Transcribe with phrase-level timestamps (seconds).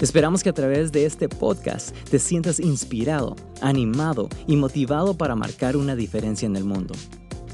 [0.00, 5.76] Esperamos que a través de este podcast te sientas inspirado, animado y motivado para marcar
[5.76, 6.94] una diferencia en el mundo.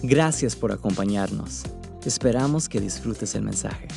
[0.02, 1.64] Gracias por acompañarnos.
[2.02, 3.88] Esperamos que disfrutes el mensaje.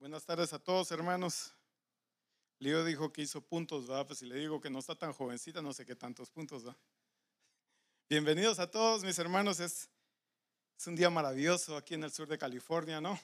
[0.00, 1.54] Buenas tardes a todos, hermanos.
[2.58, 4.08] Leo dijo que hizo puntos, ¿verdad?
[4.08, 6.78] Pues si le digo que no está tan jovencita, no sé qué tantos puntos, ¿verdad?
[8.08, 9.60] Bienvenidos a todos, mis hermanos.
[9.60, 9.88] Es
[10.84, 13.16] un día maravilloso aquí en el sur de California, ¿no?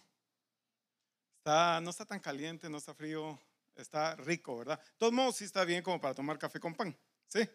[1.46, 3.38] No está tan caliente, no está frío,
[3.76, 4.78] está rico, ¿verdad?
[4.80, 6.96] De todos modos, sí está bien como para tomar café con pan,
[7.28, 7.48] ¿sí?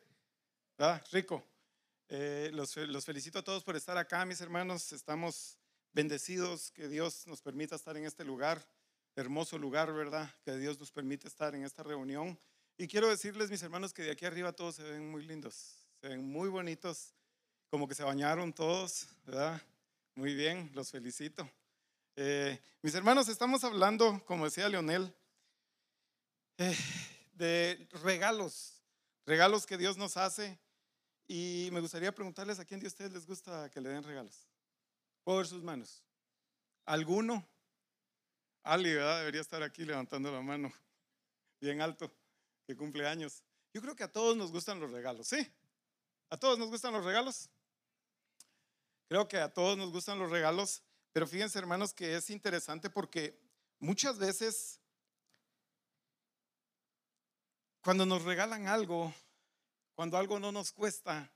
[0.78, 1.04] ¿Verdad?
[1.12, 1.44] Rico.
[2.08, 2.74] Eh, los,
[3.06, 4.94] felicito a todos por estar acá, mis hermanos.
[4.94, 5.58] Estamos
[5.92, 8.66] bendecidos que Dios nos permita estar en este lugar,
[9.16, 10.34] hermoso lugar, ¿verdad?
[10.46, 12.40] Que Dios nos permite estar en esta reunión.
[12.78, 16.08] Y quiero decirles, mis hermanos, que de aquí arriba todos se ven muy lindos, se
[16.08, 17.14] ven muy bonitos,
[17.70, 19.62] como que se bañaron todos, ¿verdad?
[20.16, 21.50] Muy bien, los felicito.
[22.24, 25.12] Eh, mis hermanos, estamos hablando, como decía Leonel,
[26.60, 26.78] eh,
[27.34, 28.80] de regalos,
[29.26, 30.60] regalos que Dios nos hace.
[31.28, 34.48] Y me gustaría preguntarles a quién de ustedes les gusta que le den regalos.
[35.24, 36.04] Por sus manos.
[36.86, 37.44] ¿Alguno?
[38.62, 39.18] Ali, ¿verdad?
[39.18, 40.72] Debería estar aquí levantando la mano
[41.60, 42.14] bien alto,
[42.68, 43.42] que cumple años.
[43.74, 45.52] Yo creo que a todos nos gustan los regalos, ¿sí?
[46.30, 47.50] ¿A todos nos gustan los regalos?
[49.08, 50.84] Creo que a todos nos gustan los regalos.
[51.14, 53.38] Pero fíjense, hermanos, que es interesante porque
[53.80, 54.80] muchas veces
[57.82, 59.14] cuando nos regalan algo,
[59.94, 61.32] cuando algo no nos cuesta,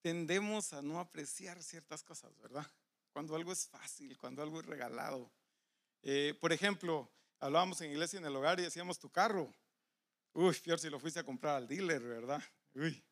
[0.00, 2.66] tendemos a no apreciar ciertas cosas, ¿verdad?
[3.12, 5.30] Cuando algo es fácil, cuando algo es regalado.
[6.02, 7.10] Eh, por ejemplo,
[7.40, 9.52] hablábamos en iglesia en el hogar y decíamos tu carro.
[10.32, 12.42] Uy, peor si lo fuiste a comprar al dealer, ¿verdad?
[12.74, 13.02] Uy,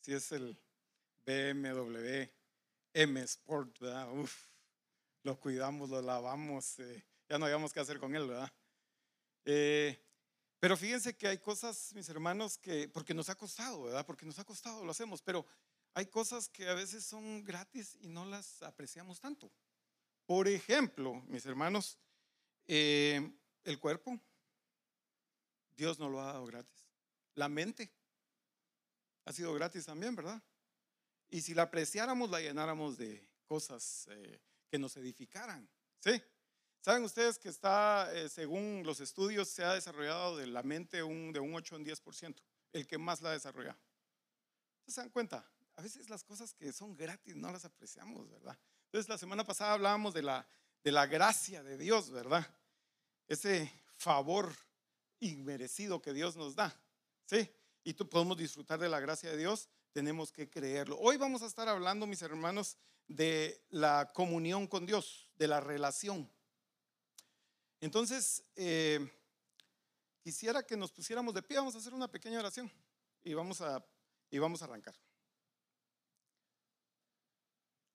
[0.00, 0.58] si es el
[1.24, 2.28] BMW
[2.94, 4.10] M Sport, ¿verdad?
[4.12, 4.48] Uf,
[5.24, 8.52] lo cuidamos, lo lavamos, eh, ya no habíamos qué hacer con él, ¿verdad?
[9.44, 10.00] Eh,
[10.60, 14.06] pero fíjense que hay cosas, mis hermanos, que, porque nos ha costado, ¿verdad?
[14.06, 15.44] Porque nos ha costado, lo hacemos, pero
[15.92, 19.50] hay cosas que a veces son gratis y no las apreciamos tanto.
[20.24, 21.98] Por ejemplo, mis hermanos,
[22.66, 23.30] eh,
[23.64, 24.18] el cuerpo,
[25.76, 26.86] Dios nos lo ha dado gratis.
[27.34, 27.92] La mente
[29.24, 30.40] ha sido gratis también, ¿verdad?
[31.34, 34.40] Y si la apreciáramos, la llenáramos de cosas eh,
[34.70, 35.68] que nos edificaran.
[35.98, 36.22] ¿Sí?
[36.80, 41.32] ¿Saben ustedes que está, eh, según los estudios, se ha desarrollado de la mente un,
[41.32, 42.36] de un 8 en 10%?
[42.72, 43.76] El que más la ha desarrollado.
[44.86, 45.44] ¿Se dan cuenta?
[45.74, 48.56] A veces las cosas que son gratis no las apreciamos, ¿verdad?
[48.84, 50.46] Entonces, la semana pasada hablábamos de la,
[50.84, 52.48] de la gracia de Dios, ¿verdad?
[53.26, 54.54] Ese favor
[55.18, 56.80] inmerecido que Dios nos da.
[57.26, 57.50] ¿Sí?
[57.82, 60.98] Y tú podemos disfrutar de la gracia de Dios tenemos que creerlo.
[60.98, 66.28] Hoy vamos a estar hablando, mis hermanos, de la comunión con Dios, de la relación.
[67.80, 69.08] Entonces, eh,
[70.20, 72.70] quisiera que nos pusiéramos de pie, vamos a hacer una pequeña oración
[73.22, 73.86] y vamos a,
[74.30, 74.96] y vamos a arrancar.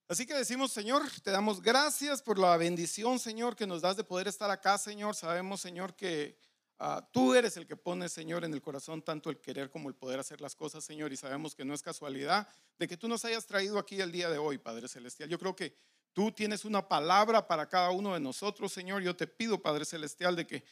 [0.08, 4.06] Así que decimos, Señor, te damos gracias por la bendición, Señor, que nos das de
[4.06, 5.16] poder estar acá, Señor.
[5.16, 6.40] Sabemos, Señor, que
[6.82, 9.96] Ah, tú eres el que pone, Señor, en el corazón tanto el querer como el
[9.96, 12.48] poder hacer las cosas, Señor, y sabemos que no es casualidad
[12.78, 15.28] de que tú nos hayas traído aquí el día de hoy, Padre Celestial.
[15.28, 15.74] Yo creo que
[16.14, 19.02] tú tienes una palabra para cada uno de nosotros, Señor.
[19.02, 20.64] Yo te pido, Padre Celestial, de que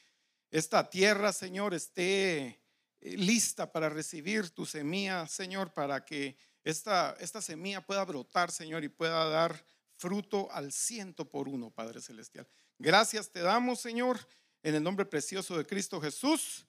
[0.50, 2.58] esta tierra, Señor, esté eh,
[3.02, 8.88] lista para recibir tu semilla, Señor, para que esta, esta semilla pueda brotar, Señor, y
[8.88, 9.62] pueda dar
[9.98, 12.48] fruto al ciento por uno, Padre Celestial.
[12.80, 14.26] Gracias te damos, Señor
[14.64, 16.66] en el nombre precioso de Cristo Jesús.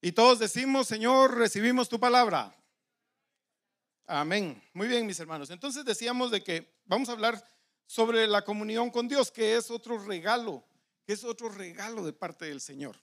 [0.00, 2.56] Y todos decimos, Señor, recibimos tu palabra.
[4.06, 4.62] Amén.
[4.74, 5.50] Muy bien, mis hermanos.
[5.50, 7.42] Entonces decíamos de que vamos a hablar
[7.86, 10.64] sobre la comunión con Dios, que es otro regalo,
[11.04, 12.96] que es otro regalo de parte del Señor.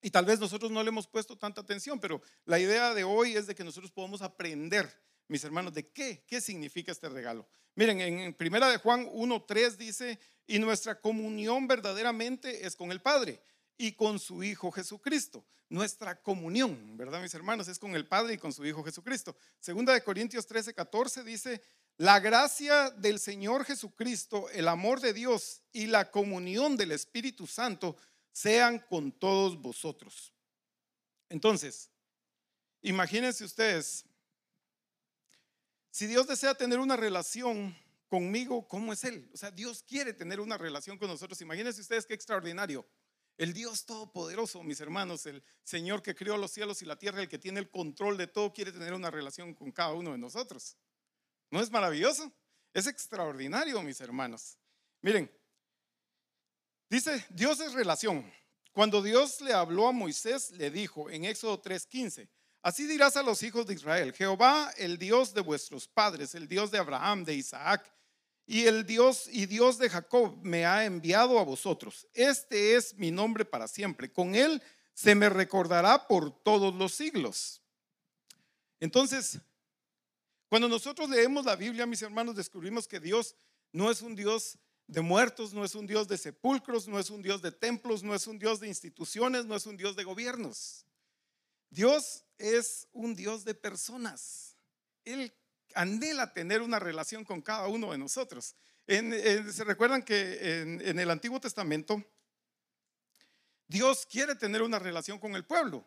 [0.00, 3.36] Y tal vez nosotros no le hemos puesto tanta atención, pero la idea de hoy
[3.36, 4.88] es de que nosotros podamos aprender,
[5.26, 7.48] mis hermanos, de qué, qué significa este regalo.
[7.78, 13.40] Miren, en primera de Juan 1.3 dice, y nuestra comunión verdaderamente es con el Padre
[13.76, 15.46] y con su Hijo Jesucristo.
[15.68, 17.68] Nuestra comunión, ¿verdad, mis hermanos?
[17.68, 19.36] Es con el Padre y con su Hijo Jesucristo.
[19.60, 21.62] Segunda de Corintios 13, 14 dice,
[21.98, 27.96] la gracia del Señor Jesucristo, el amor de Dios y la comunión del Espíritu Santo
[28.32, 30.32] sean con todos vosotros.
[31.28, 31.90] Entonces,
[32.82, 34.04] imagínense ustedes
[35.98, 39.28] si Dios desea tener una relación conmigo, ¿cómo es Él?
[39.34, 41.40] O sea, Dios quiere tener una relación con nosotros.
[41.40, 42.86] Imagínense ustedes qué extraordinario.
[43.36, 47.28] El Dios Todopoderoso, mis hermanos, el Señor que creó los cielos y la tierra, el
[47.28, 50.76] que tiene el control de todo, quiere tener una relación con cada uno de nosotros.
[51.50, 52.32] ¿No es maravilloso?
[52.72, 54.56] Es extraordinario, mis hermanos.
[55.00, 55.28] Miren,
[56.88, 58.32] dice, Dios es relación.
[58.70, 62.28] Cuando Dios le habló a Moisés, le dijo en Éxodo 3:15,
[62.62, 66.70] así dirás a los hijos de Israel, Jehová, el Dios de vuestros padres, el Dios
[66.70, 67.92] de Abraham, de Isaac,
[68.46, 72.08] y el Dios y Dios de Jacob me ha enviado a vosotros.
[72.14, 74.10] Este es mi nombre para siempre.
[74.10, 74.62] Con él
[74.94, 77.60] se me recordará por todos los siglos.
[78.80, 79.38] Entonces,
[80.48, 83.36] cuando nosotros leemos la Biblia, mis hermanos, descubrimos que Dios
[83.70, 87.20] no es un Dios de muertos, no es un Dios de sepulcros, no es un
[87.20, 90.86] Dios de templos, no es un Dios de instituciones, no es un Dios de gobiernos.
[91.70, 94.56] Dios es un Dios de personas.
[95.04, 95.34] Él
[95.74, 98.54] anhela tener una relación con cada uno de nosotros.
[98.86, 102.02] Se recuerdan que en el Antiguo Testamento
[103.66, 105.86] Dios quiere tener una relación con el pueblo.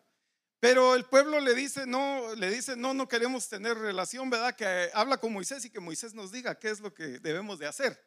[0.60, 4.54] Pero el pueblo le dice, no, le dice, no, no queremos tener relación, ¿verdad?
[4.54, 7.66] Que habla con Moisés y que Moisés nos diga qué es lo que debemos de
[7.66, 8.00] hacer.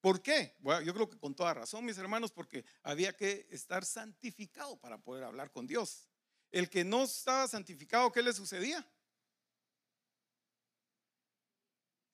[0.00, 0.56] ¿Por qué?
[0.58, 4.98] Bueno, yo creo que con toda razón, mis hermanos, porque había que estar santificado para
[4.98, 6.08] poder hablar con Dios.
[6.52, 8.86] El que no estaba santificado, ¿qué le sucedía?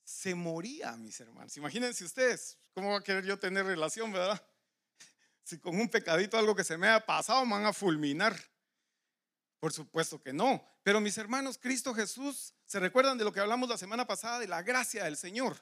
[0.04, 1.56] Se moría, mis hermanos.
[1.56, 4.40] Imagínense ustedes, ¿cómo va a querer yo tener relación, verdad?
[5.42, 8.38] Si con un pecadito algo que se me ha pasado me van a fulminar.
[9.58, 10.62] Por supuesto que no.
[10.82, 14.46] Pero mis hermanos, Cristo Jesús, ¿se recuerdan de lo que hablamos la semana pasada de
[14.46, 15.56] la gracia del Señor?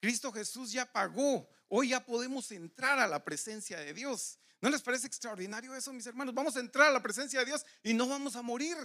[0.00, 1.46] Cristo Jesús ya pagó.
[1.68, 4.38] Hoy ya podemos entrar a la presencia de Dios.
[4.62, 6.32] ¿No les parece extraordinario eso, mis hermanos?
[6.32, 8.76] Vamos a entrar a la presencia de Dios y no vamos a morir.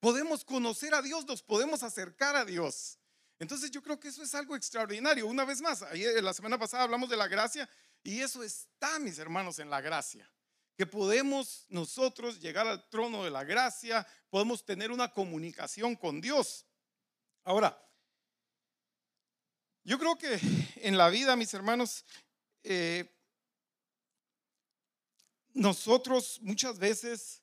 [0.00, 2.98] Podemos conocer a Dios, nos podemos acercar a Dios.
[3.38, 5.28] Entonces yo creo que eso es algo extraordinario.
[5.28, 7.70] Una vez más, ayer, la semana pasada hablamos de la gracia
[8.02, 10.28] y eso está, mis hermanos, en la gracia
[10.76, 16.66] que podemos nosotros llegar al trono de la gracia, podemos tener una comunicación con Dios.
[17.44, 17.80] Ahora,
[19.84, 20.40] yo creo que
[20.76, 22.04] en la vida, mis hermanos,
[22.64, 23.13] eh,
[25.54, 27.42] nosotros muchas veces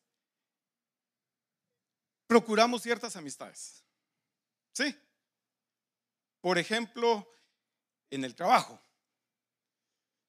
[2.27, 3.83] procuramos ciertas amistades.
[4.73, 4.95] ¿Sí?
[6.39, 7.27] Por ejemplo,
[8.09, 8.79] en el trabajo.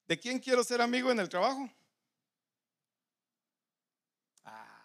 [0.06, 1.70] ¿De quién quiero ser amigo en el trabajo?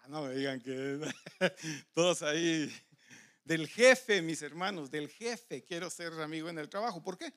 [0.08, 1.00] no me digan que
[1.94, 2.72] todos ahí.
[3.44, 7.02] Del jefe, mis hermanos, del jefe quiero ser amigo en el trabajo.
[7.02, 7.34] ¿Por qué?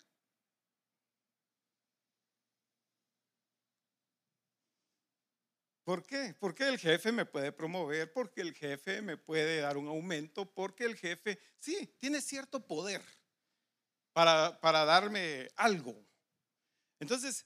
[5.90, 6.36] ¿Por qué?
[6.38, 10.84] Porque el jefe me puede promover, porque el jefe me puede dar un aumento, porque
[10.84, 13.02] el jefe, sí, tiene cierto poder
[14.12, 16.00] para, para darme algo.
[17.00, 17.44] Entonces,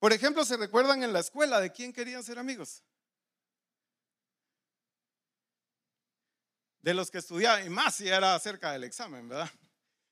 [0.00, 2.82] por ejemplo, ¿se recuerdan en la escuela de quién querían ser amigos?
[6.82, 9.50] de los que estudiaba, y más si era cerca del examen, ¿verdad?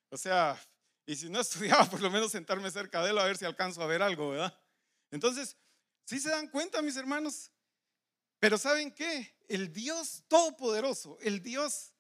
[0.09, 0.57] O sea,
[1.05, 3.83] y si no estudiaba, por lo menos sentarme cerca de él a ver si alcanzo
[3.83, 4.57] a ver algo, ¿verdad?
[5.11, 5.57] Entonces,
[6.05, 7.52] ¿sí se dan cuenta, mis hermanos?
[8.43, 9.37] Pero ¿saben qué?
[9.47, 11.95] El Dios todopoderoso, el Dios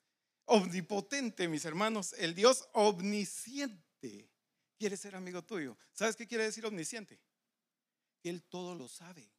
[0.46, 4.28] omnipotente, mis hermanos, el Dios omnisciente,
[4.76, 5.78] quiere ser amigo tuyo.
[5.92, 7.20] ¿Sabes qué quiere decir omnisciente?
[8.24, 9.30] Él todo lo sabe.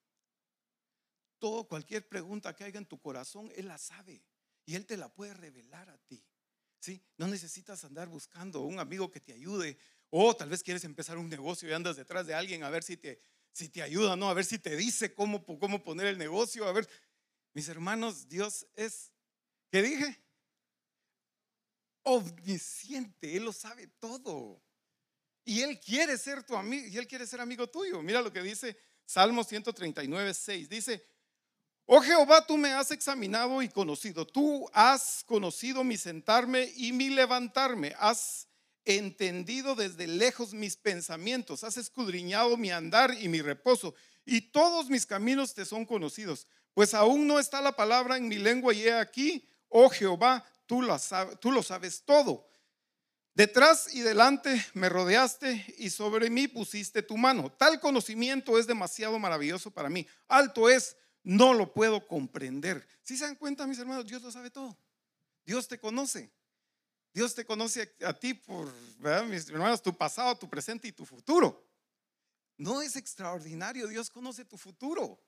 [1.39, 4.23] Todo, cualquier pregunta que haya en tu corazón, Él la sabe
[4.65, 6.25] y Él te la puede revelar a ti.
[6.79, 7.03] ¿sí?
[7.17, 9.77] No necesitas andar buscando un amigo que te ayude
[10.09, 12.95] o tal vez quieres empezar un negocio y andas detrás de alguien a ver si
[12.95, 13.19] te,
[13.53, 14.29] si te ayuda, ¿no?
[14.29, 16.67] A ver si te dice cómo, cómo poner el negocio.
[16.67, 16.89] A ver,
[17.53, 19.11] mis hermanos, Dios es,
[19.71, 20.19] ¿qué dije?
[22.01, 24.61] Omnisciente, Él lo sabe todo.
[25.45, 28.01] Y Él quiere ser tu amigo, y Él quiere ser amigo tuyo.
[28.01, 30.67] Mira lo que dice Salmo 139, 6.
[30.67, 31.05] Dice,
[31.85, 34.25] Oh Jehová, tú me has examinado y conocido.
[34.25, 37.93] Tú has conocido mi sentarme y mi levantarme.
[37.99, 38.47] Has
[38.85, 41.63] entendido desde lejos mis pensamientos.
[41.63, 43.93] Has escudriñado mi andar y mi reposo.
[44.25, 46.47] Y todos mis caminos te son conocidos.
[46.73, 50.81] Pues aún no está la palabra en mi lengua y he aquí, oh Jehová, tú
[50.81, 52.47] lo sabes, tú lo sabes todo.
[53.35, 57.51] Detrás y delante me rodeaste y sobre mí pusiste tu mano.
[57.51, 60.05] Tal conocimiento es demasiado maravilloso para mí.
[60.27, 62.85] Alto es no lo puedo comprender.
[63.01, 64.77] Si se dan cuenta, mis hermanos, Dios lo sabe todo.
[65.45, 66.31] Dios te conoce.
[67.13, 68.73] Dios te conoce a, ti por,
[69.27, 71.63] mis hermanos, tu pasado, tu presente y tu futuro.
[72.57, 75.23] No es extraordinario, Dios conoce tu futuro.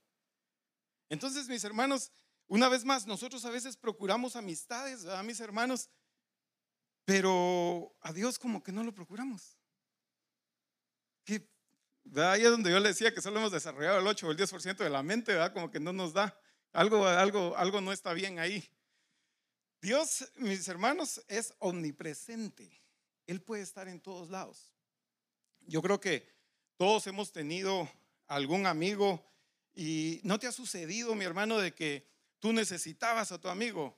[1.10, 2.12] Entonces, mis hermanos,
[2.48, 5.90] una vez más, nosotros a veces procuramos amistades, ¿verdad, mis hermanos?
[7.06, 9.58] Pero a Dios como que no lo procuramos.
[11.24, 11.48] Que,
[12.16, 14.78] ahí es donde yo le decía que solo hemos desarrollado el 8 o el 10%
[14.78, 15.38] de la mente.
[15.54, 16.36] Como que no nos da.
[16.74, 18.68] Algo, algo, algo no está bien ahí.
[19.86, 22.82] Dios, mis hermanos, es omnipresente.
[23.28, 24.74] Él puede estar en todos lados.
[25.60, 26.28] Yo creo que
[26.76, 27.88] todos hemos tenido
[28.26, 29.24] algún amigo
[29.76, 33.96] y no te ha sucedido, mi hermano, de que tú necesitabas a tu amigo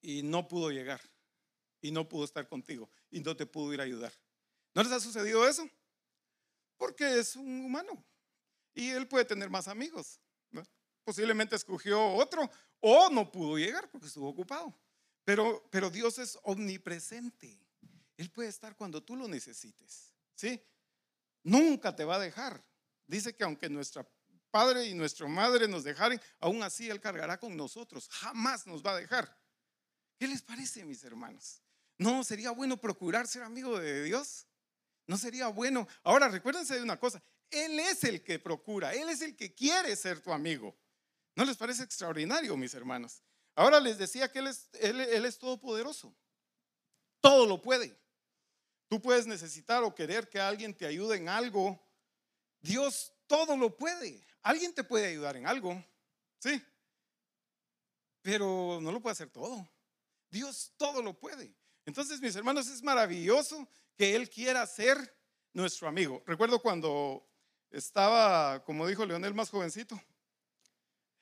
[0.00, 1.02] y no pudo llegar
[1.82, 4.14] y no pudo estar contigo y no te pudo ir a ayudar.
[4.72, 5.68] ¿No les ha sucedido eso?
[6.78, 8.02] Porque es un humano
[8.72, 10.18] y él puede tener más amigos.
[11.04, 12.50] Posiblemente escogió otro
[12.80, 14.74] o no pudo llegar porque estuvo ocupado.
[15.26, 17.58] Pero, pero Dios es omnipresente.
[18.16, 20.14] Él puede estar cuando tú lo necesites.
[20.36, 20.62] ¿Sí?
[21.42, 22.64] Nunca te va a dejar.
[23.08, 24.08] Dice que aunque nuestro
[24.52, 28.08] padre y nuestra madre nos dejaren, aún así Él cargará con nosotros.
[28.08, 29.36] Jamás nos va a dejar.
[30.16, 31.60] ¿Qué les parece, mis hermanos?
[31.98, 34.46] ¿No sería bueno procurar ser amigo de Dios?
[35.08, 35.88] ¿No sería bueno?
[36.04, 37.20] Ahora, recuérdense de una cosa.
[37.50, 38.94] Él es el que procura.
[38.94, 40.76] Él es el que quiere ser tu amigo.
[41.34, 43.24] ¿No les parece extraordinario, mis hermanos?
[43.56, 44.46] Ahora les decía que Él
[45.24, 46.14] es, todopoderoso.
[47.22, 47.98] Todo lo puede.
[48.86, 51.82] Tú puedes necesitar o querer que alguien te ayude en algo.
[52.60, 54.22] Dios todo lo puede.
[54.42, 55.82] Alguien te puede ayudar en algo.
[56.38, 56.62] Sí.
[58.20, 59.66] Pero no lo puede hacer todo.
[60.30, 61.56] Dios todo lo puede.
[61.86, 65.16] Entonces, mis hermanos, es maravilloso que Él quiera ser
[65.54, 66.22] nuestro amigo.
[66.26, 67.26] Recuerdo cuando
[67.70, 69.98] estaba, como dijo Leonel, más jovencito.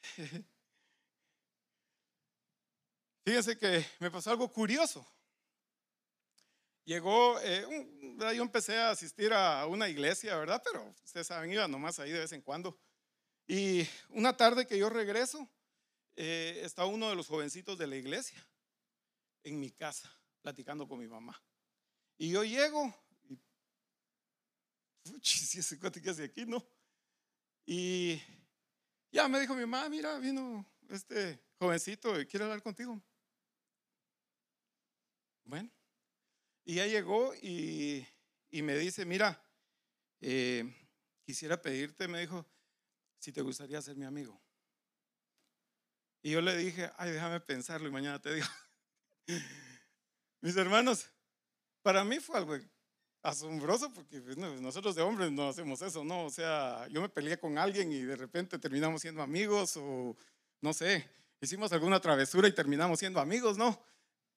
[3.24, 5.06] Fíjense que me pasó algo curioso.
[6.84, 7.64] Llegó, eh,
[8.18, 10.62] yo empecé a asistir a una iglesia, ¿verdad?
[10.62, 12.78] Pero ustedes saben, iba nomás ahí de vez en cuando.
[13.46, 15.48] Y una tarde que yo regreso,
[16.16, 18.46] eh, está uno de los jovencitos de la iglesia
[19.42, 20.12] en mi casa,
[20.42, 21.42] platicando con mi mamá.
[22.18, 22.94] Y yo llego,
[23.30, 23.38] y,
[25.22, 26.62] si ese cuate que hace aquí, ¿no?
[27.64, 28.20] Y
[29.10, 33.02] ya me dijo mi mamá, mira, vino este jovencito y quiere hablar contigo.
[35.44, 35.70] Bueno,
[36.64, 38.06] y ya llegó y,
[38.50, 39.42] me dice, mira,
[40.20, 40.64] eh,
[41.24, 42.46] quisiera pedirte, me dijo,
[43.18, 44.40] si te gustaría ser mi amigo.
[46.22, 48.46] Y yo le dije, ay, déjame pensarlo y mañana te digo.
[50.40, 51.10] Mis hermanos,
[51.82, 52.56] para mí fue algo
[53.22, 56.24] asombroso porque pues, nosotros de hombres no hacemos eso, ¿no?
[56.24, 60.16] O sea, yo me peleé con alguien y de repente terminamos siendo amigos o
[60.60, 61.06] no sé,
[61.40, 63.82] hicimos alguna travesura y terminamos siendo amigos, ¿no?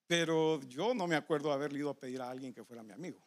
[0.08, 3.22] Pero yo no me acuerdo haber ido a pedir a alguien que fuera mi amigo.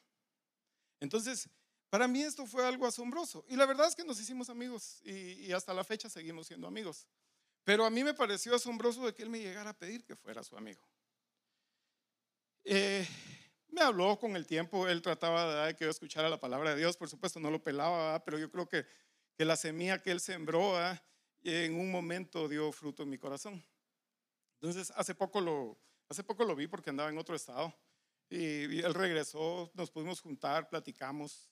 [0.99, 1.47] Entonces,
[1.91, 3.45] para mí esto fue algo asombroso.
[3.47, 7.07] Y la verdad es que nos hicimos amigos y, hasta la fecha seguimos siendo amigos.
[7.63, 10.43] Pero a mí me pareció asombroso de que él me llegara a pedir que fuera
[10.43, 10.81] su amigo.
[12.63, 13.07] Eh,
[13.69, 16.97] me habló con el tiempo, él trataba de que yo escuchara la palabra de Dios,
[16.97, 18.85] por supuesto no lo pelaba, pero yo creo que,
[19.37, 20.75] que la semilla que él sembró
[21.43, 23.63] en un momento dio fruto en mi corazón.
[24.61, 25.77] Entonces, hace poco lo,
[26.11, 27.73] Hace poco lo vi porque andaba en otro estado
[28.29, 31.49] y, él regresó, nos pudimos juntar, platicamos.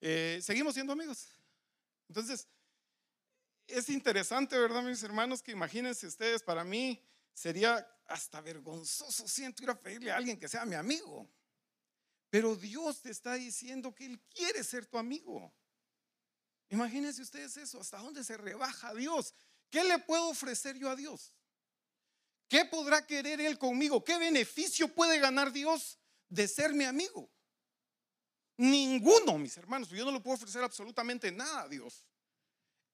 [0.00, 1.26] Eh, seguimos siendo amigos.
[2.06, 2.46] Entonces,
[3.66, 5.42] es interesante, ¿verdad, mis hermanos?
[5.42, 10.46] Que imagínense ustedes, para mí sería hasta vergonzoso, siento ir a pedirle a alguien que
[10.46, 11.28] sea mi amigo.
[12.30, 15.52] Pero Dios te está diciendo que Él quiere ser tu amigo.
[16.68, 19.34] Imagínense ustedes eso, hasta dónde se rebaja Dios.
[19.68, 21.34] ¿Qué le puedo ofrecer yo a Dios?
[22.48, 24.02] ¿Qué podrá querer Él conmigo?
[24.02, 27.30] ¿Qué beneficio puede ganar Dios de ser mi amigo?
[28.56, 29.90] Ninguno, mis hermanos.
[29.90, 32.04] Yo no le puedo ofrecer absolutamente nada a Dios.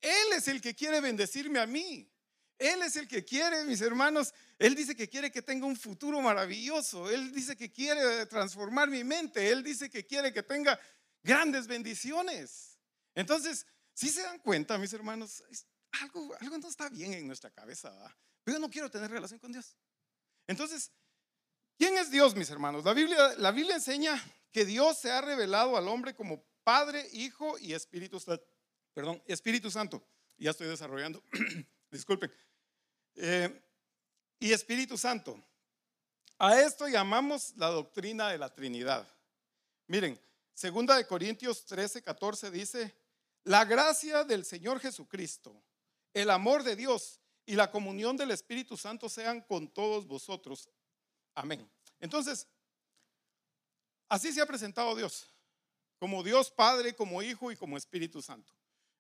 [0.01, 2.11] Él es el que quiere bendecirme a mí.
[2.59, 4.35] Él es el que quiere, mis hermanos.
[4.59, 7.11] Él dice que quiere que tenga un futuro maravilloso.
[7.11, 9.51] Él dice que quiere transformar mi mente.
[9.51, 10.79] Él dice que quiere que tenga
[11.23, 12.79] grandes bendiciones.
[13.15, 15.43] Entonces, si se dan cuenta, mis hermanos,
[16.03, 17.91] algo, algo no está bien en nuestra cabeza.
[18.45, 19.77] Pero yo no quiero tener relación con Dios.
[20.47, 20.93] Entonces,
[21.79, 22.85] ¿quién es Dios, mis hermanos?
[22.85, 24.23] La Biblia, enseña
[24.53, 28.45] que Dios se ha revelado al hombre como Padre, Hijo y Espíritu Santo.
[28.93, 30.07] Perdón, Espíritu Santo.
[30.37, 31.23] Ya estoy desarrollando.
[31.91, 32.31] Disculpen.
[33.17, 33.63] Eh,
[34.39, 35.43] y Espíritu Santo.
[36.39, 39.09] A esto llamamos la doctrina de la Trinidad.
[39.87, 40.21] Miren,
[40.53, 42.95] segunda de Corintios 13, 14 dice,
[43.45, 45.63] la gracia del Señor Jesucristo,
[46.13, 50.69] el amor de Dios y la comunión del Espíritu Santo sean con todos vosotros.
[51.35, 51.69] Amén.
[52.01, 52.47] Entonces,
[54.09, 55.27] así se ha presentado Dios,
[55.99, 58.53] como Dios Padre, como Hijo y como Espíritu Santo.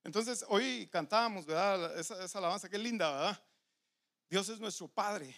[0.02, 1.98] Entonces, hoy cantábamos, ¿verdad?
[1.98, 3.42] Esa, alabanza, qué linda, ¿verdad?
[4.28, 5.34] Dios es nuestro Padre,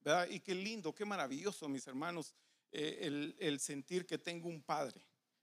[0.00, 0.28] ¿verdad?
[0.28, 2.34] Y qué lindo, qué maravilloso, mis hermanos,
[2.72, 5.00] eh, el, sentir que tengo un padre.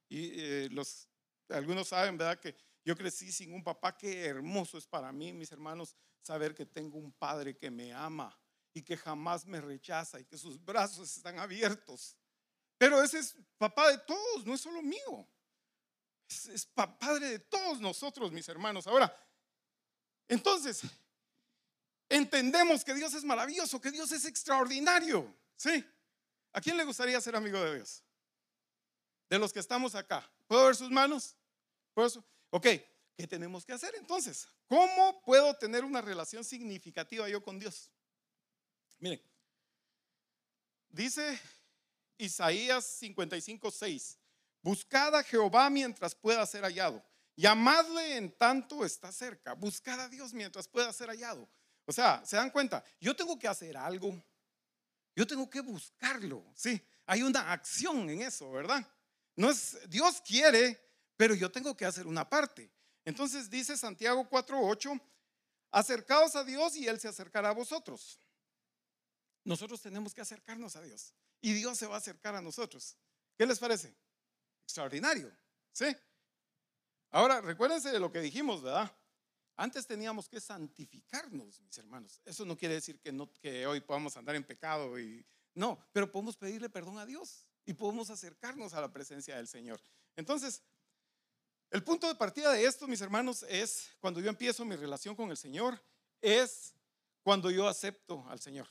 [0.09, 1.07] Y eh, los,
[1.49, 2.39] algunos saben, ¿verdad?
[2.39, 2.55] Que
[2.85, 6.99] yo crecí sin un papá, qué hermoso es para mí, mis hermanos, saber que tengo
[6.99, 8.39] un padre que me ama
[8.73, 12.15] y que jamás me rechaza y que sus brazos están abiertos.
[12.77, 15.27] Pero ese es papá de todos, no es solo mío.
[16.29, 18.85] Es, es padre de todos nosotros, mis hermanos.
[18.85, 19.11] Ahora,
[20.27, 20.83] entonces,
[22.07, 25.33] entendemos que Dios es maravilloso, que Dios es extraordinario.
[25.55, 25.83] ¿Sí?
[26.53, 28.03] ¿A quién le gustaría ser amigo de Dios?
[29.27, 30.29] De los que estamos acá.
[30.45, 31.35] ¿Puedo ver sus manos?
[31.93, 32.23] ¿Puedo eso?
[32.55, 32.67] Ok,
[33.17, 34.47] ¿qué tenemos que hacer entonces?
[34.69, 37.91] ¿Cómo puedo tener una relación significativa yo con Dios?
[38.97, 39.21] Miren,
[40.87, 41.37] dice
[42.17, 44.17] Isaías 55, 6,
[44.61, 47.03] buscad a Jehová mientras pueda ser hallado,
[47.35, 51.49] llamadle en tanto está cerca, buscad a Dios mientras pueda ser hallado.
[51.83, 52.85] O sea, ¿se dan cuenta?
[53.01, 54.17] Yo tengo que hacer algo,
[55.13, 58.89] yo tengo que buscarlo, sí, hay una acción en eso, ¿verdad?
[59.35, 60.84] No es, Dios quiere,
[61.17, 62.71] pero yo tengo que hacer una parte.
[63.03, 64.99] Entonces dice Santiago 4:8,
[65.71, 68.19] acercaos a Dios y Él se acercará a vosotros.
[69.43, 72.97] Nosotros tenemos que acercarnos a Dios y Dios se va a acercar a nosotros.
[73.37, 73.95] ¿Qué les parece?
[74.63, 75.31] Extraordinario,
[75.71, 75.95] ¿sí?
[77.11, 78.91] Ahora, recuérdense de lo que dijimos, ¿verdad?
[79.57, 82.19] Antes teníamos que santificarnos, mis hermanos.
[82.25, 86.11] Eso no quiere decir que, no, que hoy podamos andar en pecado y no, pero
[86.11, 89.81] podemos pedirle perdón a Dios y podemos acercarnos a la presencia del Señor.
[90.17, 90.61] Entonces,
[91.75, 95.29] el punto de partida de esto, mis hermanos, es cuando yo empiezo mi relación con
[95.29, 95.77] el Señor,
[96.21, 96.73] es
[97.21, 98.65] cuando yo acepto al Señor.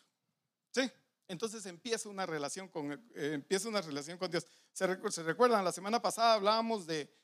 [0.71, 0.91] ¿Sí?
[1.29, 4.47] Entonces empieza una relación con, eh, una relación con Dios.
[4.73, 5.63] ¿Se, recuerdan?
[5.63, 7.15] La semana pasada hablábamos de,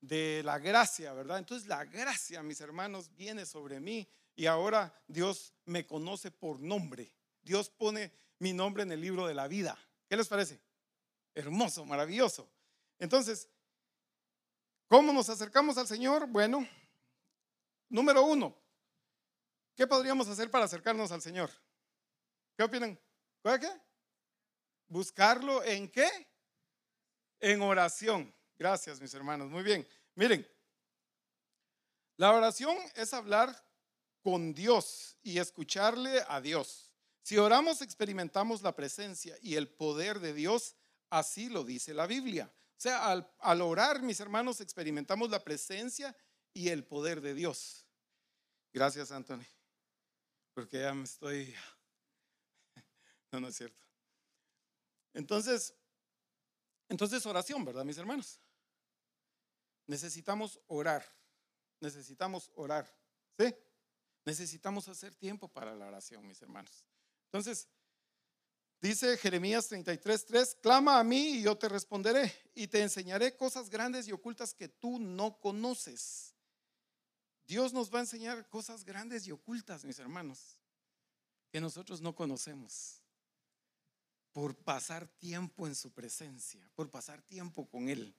[0.00, 1.36] de la gracia, ¿verdad?
[1.36, 7.14] Entonces la gracia, mis hermanos, viene sobre mí y ahora Dios me conoce por nombre.
[7.42, 9.78] Dios pone mi nombre en el libro de la vida.
[10.08, 10.58] ¿Qué les parece?
[11.34, 12.48] Hermoso, maravilloso.
[12.98, 13.46] Entonces,
[14.88, 16.26] ¿Cómo nos acercamos al Señor?
[16.26, 16.66] Bueno,
[17.90, 18.58] número uno,
[19.76, 21.50] ¿qué podríamos hacer para acercarnos al Señor?
[22.56, 22.98] ¿Qué opinan?
[23.42, 23.70] qué?
[24.88, 26.08] Buscarlo en qué?
[27.38, 28.34] En oración.
[28.58, 29.50] Gracias, mis hermanos.
[29.50, 29.86] Muy bien.
[30.14, 30.48] Miren,
[32.16, 33.54] la oración es hablar
[34.22, 36.90] con Dios y escucharle a Dios.
[37.22, 40.76] Si oramos, experimentamos la presencia y el poder de Dios,
[41.10, 42.50] así lo dice la Biblia.
[42.78, 46.16] O sea, al, orar, mis hermanos, experimentamos la presencia
[46.54, 47.84] y el poder de Dios.
[48.72, 49.44] Gracias, Anthony,
[50.54, 51.54] porque ya me estoy...
[53.32, 53.84] No, no es cierto.
[55.12, 55.74] Entonces,
[56.88, 58.40] entonces oración, ¿verdad, mis hermanos?
[59.86, 61.04] Necesitamos orar,
[61.80, 62.90] necesitamos orar,
[63.38, 63.54] ¿sí?
[64.24, 66.86] Necesitamos hacer tiempo para la oración, mis hermanos.
[67.24, 67.68] Entonces,
[68.80, 74.06] Dice Jeremías 33:3, clama a mí y yo te responderé y te enseñaré cosas grandes
[74.06, 76.34] y ocultas que tú no conoces.
[77.46, 80.60] Dios nos va a enseñar cosas grandes y ocultas, mis hermanos,
[81.50, 83.02] que nosotros no conocemos.
[84.32, 88.14] Por pasar tiempo en su presencia, por pasar tiempo con Él.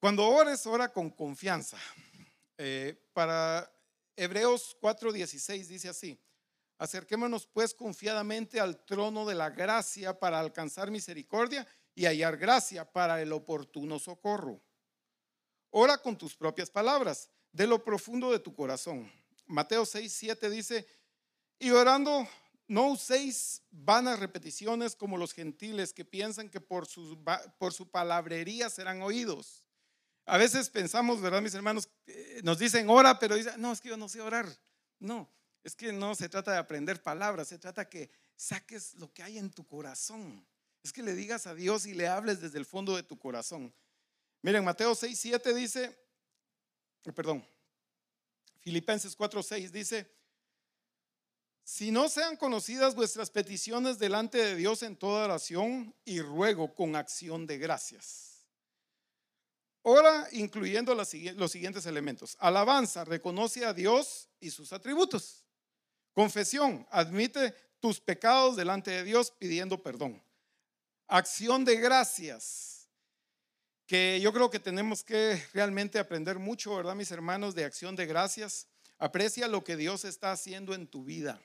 [0.00, 1.78] Cuando ores, ora con confianza.
[2.60, 3.72] Eh, para
[4.16, 6.18] Hebreos 4:16 dice así.
[6.78, 13.20] Acerquémonos pues confiadamente al trono de la gracia para alcanzar misericordia y hallar gracia para
[13.20, 14.62] el oportuno socorro.
[15.70, 19.10] Ora con tus propias palabras, de lo profundo de tu corazón.
[19.46, 20.86] Mateo 6, 7 dice,
[21.58, 22.28] y orando
[22.68, 26.86] no uséis vanas repeticiones como los gentiles que piensan que por,
[27.58, 29.64] por su palabrería serán oídos.
[30.26, 31.88] A veces pensamos, ¿verdad, mis hermanos?
[32.06, 34.46] Eh, nos dicen ora, pero dicen, no, es que yo no sé orar.
[34.98, 35.28] No,
[35.64, 39.38] es que no se trata de aprender palabras, se trata que saques lo que hay
[39.38, 40.46] en tu corazón.
[40.82, 43.74] Es que le digas a Dios y le hables desde el fondo de tu corazón.
[44.42, 45.98] Miren, Mateo 6, 7 dice,
[47.04, 47.44] eh, perdón,
[48.60, 50.10] Filipenses 4, 6 dice,
[51.64, 56.96] si no sean conocidas vuestras peticiones delante de Dios en toda oración y ruego con
[56.96, 58.46] acción de gracias.
[59.82, 62.36] Ora incluyendo los siguientes elementos.
[62.40, 65.44] Alabanza, reconoce a Dios y sus atributos.
[66.18, 70.20] Confesión, admite tus pecados delante de Dios pidiendo perdón.
[71.06, 72.90] Acción de gracias,
[73.86, 77.54] que yo creo que tenemos que realmente aprender mucho, ¿verdad, mis hermanos?
[77.54, 78.66] De acción de gracias.
[78.98, 81.40] Aprecia lo que Dios está haciendo en tu vida.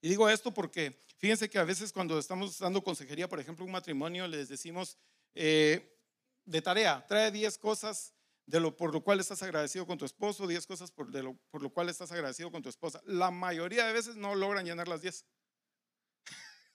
[0.00, 3.70] Y digo esto porque fíjense que a veces cuando estamos dando consejería, por ejemplo, un
[3.70, 4.98] matrimonio, les decimos
[5.36, 5.96] eh,
[6.44, 8.12] de tarea, trae 10 cosas
[8.46, 11.62] de lo por lo cual estás agradecido con tu esposo, 10 cosas por, lo, por
[11.62, 13.02] lo cual estás agradecido con tu esposa.
[13.04, 15.26] La mayoría de veces no logran llenar las 10.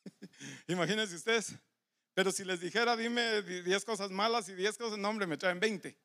[0.68, 1.56] Imagínense ustedes.
[2.14, 5.62] Pero si les dijera, dime 10 cosas malas y 10 cosas, no, hombre, me traen
[5.62, 5.98] 20.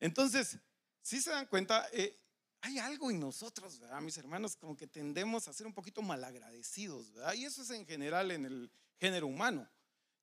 [0.00, 0.58] Entonces,
[1.00, 2.14] si se dan cuenta, eh,
[2.60, 4.02] hay algo en nosotros, ¿verdad?
[4.02, 7.32] Mis hermanos, como que tendemos a ser un poquito malagradecidos, ¿verdad?
[7.32, 9.66] Y eso es en general en el género humano.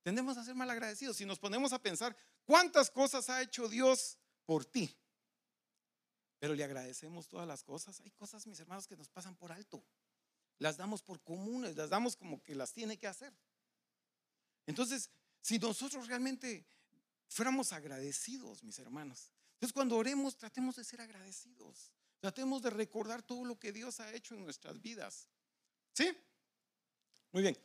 [0.02, 1.16] Tendemos a ser malagradecidos.
[1.16, 4.94] Si nos ponemos a pensar, ¿cuántas cosas ha hecho Dios por ti?
[6.38, 8.00] Pero le agradecemos todas las cosas.
[8.00, 9.82] Hay cosas, mis hermanos, que nos pasan por alto.
[10.58, 13.32] Las damos por comunes, las damos como que las tiene que hacer.
[14.66, 16.66] Entonces, si nosotros realmente
[17.28, 23.44] fuéramos agradecidos, mis hermanos, entonces cuando oremos tratemos de ser agradecidos, tratemos de recordar todo
[23.44, 25.28] lo que Dios ha hecho en nuestras vidas.
[25.92, 26.16] ¿Sí?
[27.32, 27.58] Muy bien.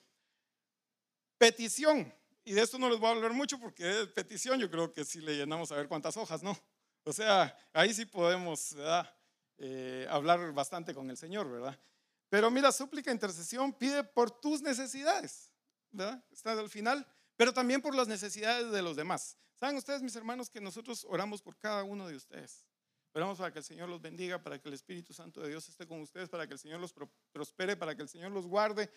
[1.38, 2.14] Petición.
[2.44, 5.06] Y de esto no les voy a hablar mucho porque es petición, yo creo que
[5.06, 6.58] si le llenamos a ver cuántas hojas, ¿no?
[7.04, 8.76] O sea, ahí sí podemos
[9.58, 11.80] eh, hablar bastante con el Señor, ¿verdad?
[12.30, 15.52] Pero mira, súplica, intercesión, pide por tus necesidades.
[15.92, 16.24] ¿verdad?
[16.32, 19.38] Está al final, pero también por las necesidades de los demás.
[19.56, 22.66] Saben ustedes, mis hermanos, que nosotros oramos por cada uno de ustedes.
[23.14, 25.88] Oramos para que el Señor los bendiga, para que el Espíritu Santo de Dios esté
[25.88, 26.94] con ustedes, para que el Señor los
[27.32, 28.90] prospere, para que el Señor los guarde,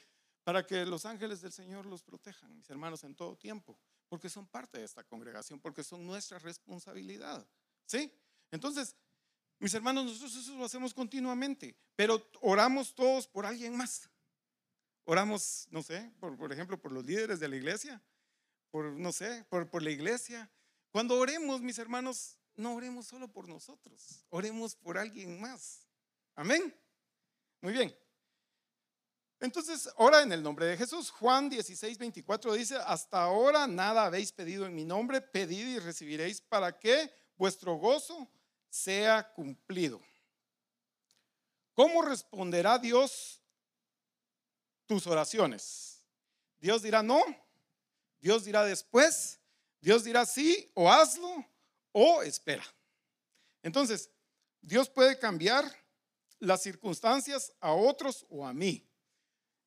[0.45, 3.79] para que los ángeles del Señor los protejan, mis hermanos, en todo tiempo,
[4.09, 7.47] porque son parte de esta congregación, porque son nuestra responsabilidad.
[7.87, 8.13] ¿Sí?
[8.51, 8.97] Entonces,
[9.59, 14.11] mis hermanos, nosotros eso lo hacemos continuamente, pero oramos todos por alguien más.
[15.05, 18.03] Oramos, no sé, por, por ejemplo, por los líderes de la iglesia,
[18.71, 20.51] por, no sé, por, por la iglesia.
[20.91, 25.87] Cuando oremos, mis hermanos, no oremos solo por nosotros, oremos por alguien más.
[26.35, 26.75] Amén.
[27.61, 28.02] Muy bien.
[29.43, 31.11] Entonces, ora en el nombre de Jesús.
[31.11, 36.41] Juan 16, 24 dice, hasta ahora nada habéis pedido en mi nombre, pedid y recibiréis
[36.41, 38.31] para que vuestro gozo
[38.71, 40.01] sea cumplido.
[41.75, 43.43] ¿Cómo responderá Dios
[44.87, 46.05] tus oraciones.
[46.61, 47.21] Dios dirá no,
[48.21, 49.41] Dios dirá después,
[49.81, 51.45] Dios dirá sí o hazlo
[51.93, 52.65] o espera.
[53.63, 54.11] Entonces,
[54.61, 55.65] Dios puede cambiar
[56.39, 58.89] las circunstancias a otros o a mí.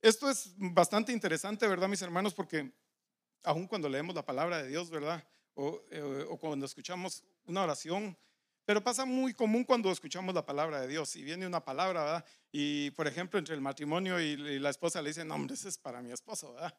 [0.06, 2.32] Esto es bastante interesante, ¿verdad, mis hermanos?
[2.36, 2.72] Porque
[3.42, 5.28] aun cuando leemos la palabra de Dios, ¿verdad?
[5.56, 8.16] O, eh, o cuando escuchamos una oración,
[8.66, 12.26] pero pasa muy común cuando escuchamos la palabra de Dios y viene una palabra, ¿verdad?
[12.52, 15.78] Y por ejemplo, entre el matrimonio y la esposa le dicen, no, hombre, ese es
[15.80, 16.78] para mi esposo, ¿verdad?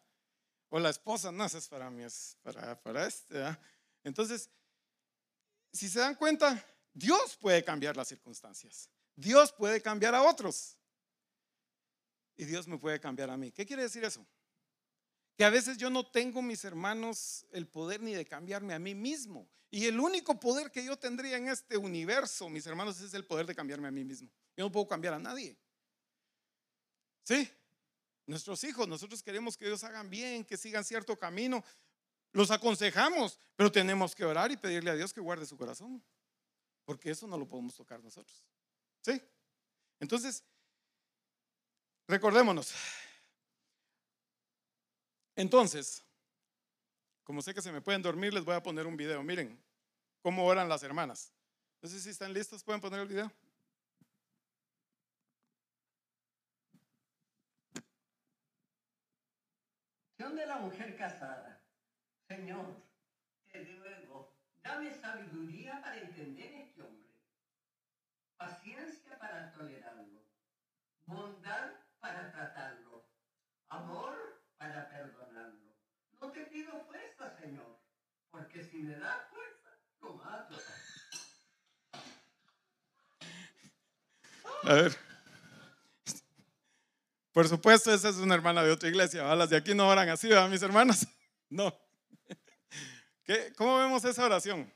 [0.69, 2.05] O la esposa, no, ese es para, mi,
[2.45, 3.59] para, para este, ¿verdad?
[4.05, 4.49] Entonces,
[5.73, 8.89] si se dan cuenta, Dios puede cambiar las circunstancias.
[9.17, 10.79] Dios puede cambiar a otros.
[12.37, 13.51] Y Dios me puede cambiar a mí.
[13.51, 14.27] ¿Qué quiere decir eso?
[15.37, 18.95] Que a veces yo no tengo, mis hermanos, el poder ni de cambiarme a mí
[18.95, 19.49] mismo.
[19.71, 23.47] Y el único poder que yo tendría en este universo, mis hermanos, es el poder
[23.47, 24.31] de cambiarme a mí mismo.
[24.57, 25.57] Yo no puedo cambiar a nadie.
[27.25, 27.51] ¿Sí?
[28.27, 31.65] Nuestros hijos, nosotros queremos que ellos hagan bien, que sigan cierto camino.
[32.33, 36.03] Los aconsejamos, pero tenemos que orar y pedirle a Dios que guarde su corazón.
[36.85, 38.47] Porque eso no lo podemos tocar nosotros.
[39.03, 39.21] ¿Sí?
[40.01, 40.45] Entonces,
[42.09, 42.75] recordémonos.
[45.35, 46.05] Entonces,
[47.25, 49.23] como sé que se me pueden dormir, les voy a poner un video.
[49.23, 49.63] Miren
[50.23, 51.33] cómo oran las hermanas.
[51.83, 53.31] No sé si están listos, pueden poner el video.
[60.35, 61.63] de la mujer casada.
[62.29, 62.67] Señor,
[63.51, 67.15] te ruego, dame sabiduría para entender este hombre,
[68.37, 70.21] paciencia para tolerarlo,
[71.07, 73.09] bondad para tratarlo,
[73.69, 75.75] amor para perdonarlo.
[76.21, 77.79] No te pido fuerza, Señor,
[78.31, 80.57] porque si me das fuerza, lo mato.
[84.63, 84.97] A ver.
[87.33, 89.35] Por supuesto, esa es una hermana de otra iglesia.
[89.35, 91.07] Las de aquí no oran así, ¿verdad, mis hermanos?
[91.49, 91.73] No.
[93.23, 93.53] ¿Qué?
[93.57, 94.69] ¿Cómo vemos esa oración?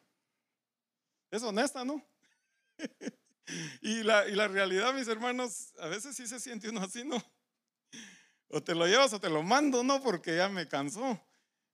[1.32, 2.00] Es honesta, ¿no?
[3.80, 7.22] Y la, y la realidad, mis hermanos, a veces sí se siente uno así, ¿no?
[8.48, 10.02] O te lo llevas o te lo mando, ¿no?
[10.02, 11.20] Porque ya me cansó.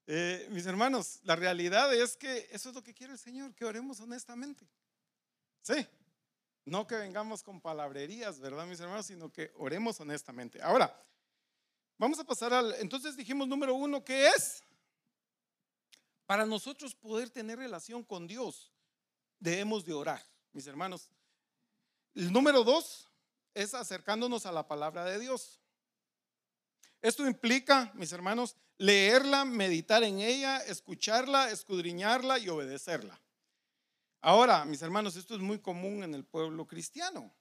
[0.07, 3.65] Eh, mis hermanos, la realidad es que eso es lo que quiere el Señor, que
[3.65, 4.69] oremos honestamente.
[5.62, 5.87] Sí,
[6.65, 9.07] no que vengamos con palabrerías, ¿verdad, mis hermanos?
[9.07, 10.62] Sino que oremos honestamente.
[10.62, 10.95] Ahora,
[11.99, 14.62] vamos a pasar al, entonces dijimos número uno, ¿qué es?
[16.27, 18.73] Para nosotros poder tener relación con Dios,
[19.39, 21.11] debemos de orar, mis hermanos.
[22.17, 23.11] El número dos
[23.53, 25.61] es acercándonos a la palabra de Dios.
[27.03, 33.21] Esto implica, mis hermanos, leerla, meditar en ella, escucharla, escudriñarla y obedecerla.
[34.23, 37.35] Ahora, mis hermanos, esto es muy común en el pueblo cristiano.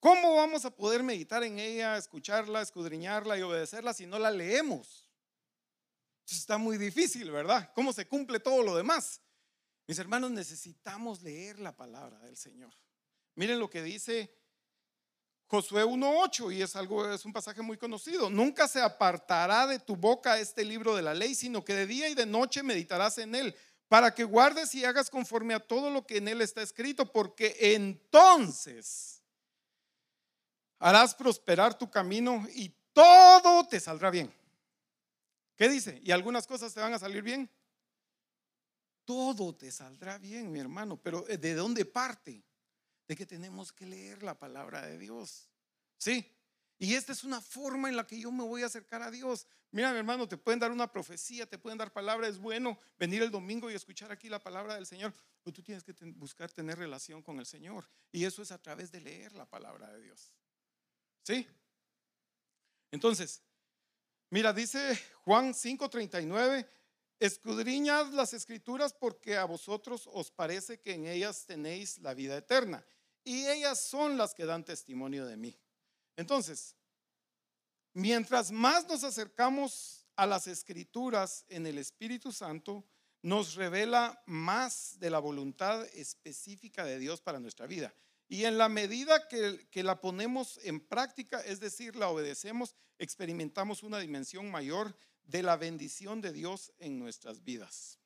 [0.00, 5.04] ¿Cómo vamos a poder meditar en ella, escucharla, escudriñarla y obedecerla si no la leemos?
[6.28, 7.70] está muy difícil, ¿verdad?
[7.76, 9.20] ¿Cómo se cumple todo lo demás?
[9.86, 12.74] Mis hermanos, necesitamos leer la palabra del Señor.
[13.36, 14.34] Miren lo que dice
[15.48, 18.28] Josué 1.8 y es algo, es un pasaje muy conocido.
[18.28, 22.08] Nunca se apartará de tu boca este libro de la ley, sino que de día
[22.08, 23.54] y de noche meditarás en él,
[23.88, 27.56] para que guardes y hagas conforme a todo lo que en él está escrito, porque
[27.60, 29.22] entonces
[30.78, 34.34] harás prosperar tu camino y todo te saldrá bien.
[35.54, 36.00] ¿Qué dice?
[36.02, 37.48] ¿Y algunas cosas te van a salir bien?
[39.04, 42.42] Todo te saldrá bien, mi hermano, pero eh, ¿de dónde parte?
[43.06, 45.48] De que tenemos que leer la palabra de Dios.
[45.98, 46.32] ¿Sí?
[46.78, 49.46] Y esta es una forma en la que yo me voy a acercar a Dios.
[49.70, 52.30] Mira, mi hermano, te pueden dar una profecía, te pueden dar palabras.
[52.30, 55.14] Es bueno venir el domingo y escuchar aquí la palabra del Señor.
[55.42, 57.88] Pero tú tienes que buscar tener relación con el Señor.
[58.12, 60.32] Y eso es a través de leer la palabra de Dios.
[61.22, 61.46] ¿Sí?
[62.90, 63.42] Entonces,
[64.30, 66.66] Mira, dice Juan 5:39,
[67.18, 72.84] escudriñad las escrituras porque a vosotros os parece que en ellas tenéis la vida eterna
[73.24, 75.58] y ellas son las que dan testimonio de mí.
[76.16, 76.76] Entonces,
[77.92, 82.84] mientras más nos acercamos a las escrituras en el Espíritu Santo,
[83.22, 87.92] nos revela más de la voluntad específica de Dios para nuestra vida.
[88.28, 93.98] Y en la medida que, la ponemos en práctica, es decir, la obedecemos, experimentamos una
[93.98, 94.96] dimensión mayor
[95.26, 97.98] de la bendición de Dios en nuestras vidas.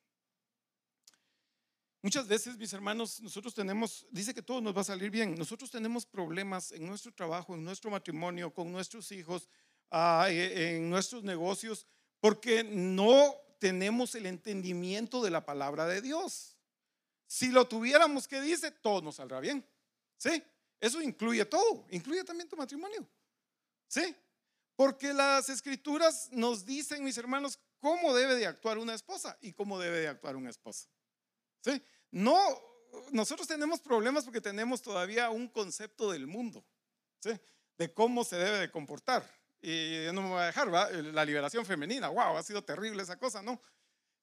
[2.03, 5.69] Muchas veces, mis hermanos, nosotros tenemos, dice que todo nos va a salir bien, nosotros
[5.69, 9.47] tenemos problemas en nuestro trabajo, en nuestro matrimonio, con nuestros hijos,
[9.91, 11.85] ah, e, en nuestros negocios,
[12.19, 16.57] porque no tenemos el entendimiento de la palabra de Dios.
[17.27, 18.71] Si lo tuviéramos, ¿qué dice?
[18.71, 19.63] Todo nos saldrá bien.
[20.17, 20.43] ¿Sí?
[20.79, 23.07] Eso incluye todo, incluye también tu matrimonio.
[23.87, 24.15] ¿Sí?
[24.75, 29.79] Porque las escrituras nos dicen, mis hermanos, cómo debe de actuar una esposa y cómo
[29.79, 30.89] debe de actuar un esposo.
[31.63, 31.81] ¿Sí?
[32.11, 32.39] No,
[33.11, 36.65] nosotros tenemos problemas porque tenemos todavía un concepto del mundo,
[37.19, 37.31] ¿sí?
[37.77, 39.29] De cómo se debe de comportar.
[39.61, 40.89] Y no me voy a dejar, ¿va?
[40.89, 43.61] La liberación femenina, wow, ha sido terrible esa cosa, ¿no?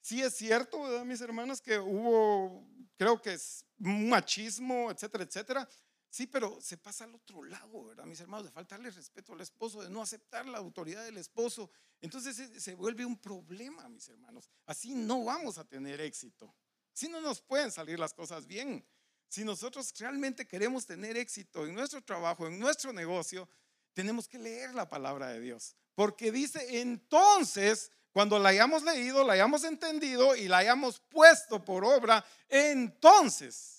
[0.00, 5.68] Sí es cierto, ¿verdad, mis hermanos, que hubo, creo que es machismo, etcétera, etcétera,
[6.10, 8.04] Sí, pero se pasa al otro lado, ¿verdad?
[8.04, 11.70] Mis hermanos, de faltarle respeto al esposo, de no aceptar la autoridad del esposo.
[12.00, 14.48] Entonces se, vuelve un problema, mis hermanos.
[14.64, 16.54] Así no vamos a tener éxito.
[16.94, 18.84] Así no nos pueden salir las cosas bien.
[19.28, 23.46] Si nosotros realmente queremos tener éxito en nuestro trabajo, en nuestro negocio,
[23.92, 25.76] tenemos que leer la palabra de Dios.
[25.94, 31.84] Porque dice, entonces, cuando la hayamos leído, la hayamos entendido y la hayamos puesto por
[31.84, 33.77] obra, entonces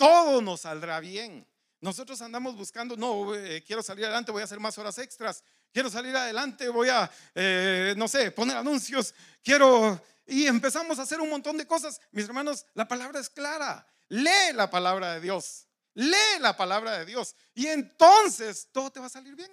[0.00, 1.46] todo nos saldrá bien.
[1.78, 5.90] Nosotros andamos buscando, no, eh, quiero salir adelante, voy a hacer más horas extras, quiero
[5.90, 10.02] salir adelante, voy a, eh, no sé, poner anuncios, quiero...
[10.26, 12.00] Y empezamos a hacer un montón de cosas.
[12.12, 13.84] Mis hermanos, la palabra es clara.
[14.08, 15.66] Lee la palabra de Dios.
[15.94, 17.34] Lee la palabra de Dios.
[17.52, 19.50] Y entonces todo te va a salir bien.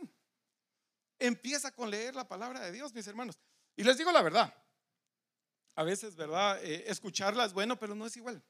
[1.18, 3.40] Empieza con leer la palabra de Dios, mis hermanos.
[3.76, 4.54] Y les digo la verdad.
[5.76, 6.64] A veces, ¿verdad?
[6.64, 8.44] Eh, escucharla es bueno, pero no es igual.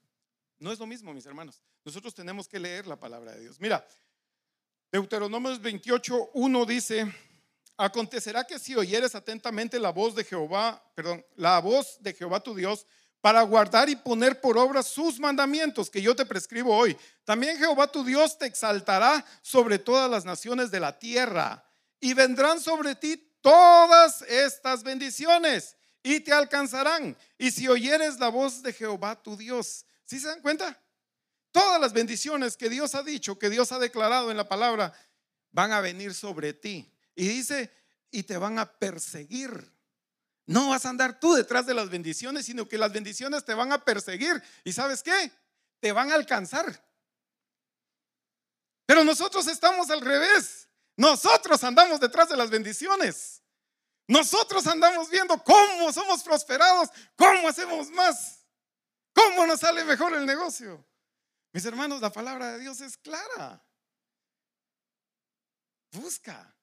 [0.59, 1.61] No es lo mismo, mis hermanos.
[1.85, 3.59] Nosotros tenemos que leer la palabra de Dios.
[3.59, 3.85] Mira,
[4.91, 7.13] Deuteronomio 28, 1 dice,
[7.77, 12.55] acontecerá que si oyeres atentamente la voz de Jehová, perdón, la voz de Jehová tu
[12.55, 12.85] Dios,
[13.21, 16.97] para guardar y poner por obra sus mandamientos que yo te prescribo hoy.
[17.23, 21.63] También Jehová tu Dios te exaltará sobre todas las naciones de la tierra
[21.99, 27.17] y vendrán sobre ti todas estas bendiciones y te alcanzarán.
[27.37, 30.81] Y si oyeres la voz de Jehová tu Dios, ¿Sí se dan cuenta?
[31.51, 34.93] Todas las bendiciones que Dios ha dicho, que Dios ha declarado en la palabra,
[35.51, 36.91] van a venir sobre ti.
[37.13, 37.71] Y dice,
[38.09, 39.71] y te van a perseguir.
[40.45, 43.73] No vas a andar tú detrás de las bendiciones, sino que las bendiciones te van
[43.73, 44.41] a perseguir.
[44.63, 45.31] ¿Y sabes qué?
[45.81, 46.83] Te van a alcanzar.
[48.85, 50.69] Pero nosotros estamos al revés.
[50.95, 53.43] Nosotros andamos detrás de las bendiciones.
[54.07, 58.46] Nosotros andamos viendo cómo somos prosperados, cómo hacemos más.
[59.17, 60.85] ¿Cómo nos sale mejor el negocio?
[61.51, 63.65] Mis hermanos, la palabra de Dios es clara.
[65.91, 66.55] Busca,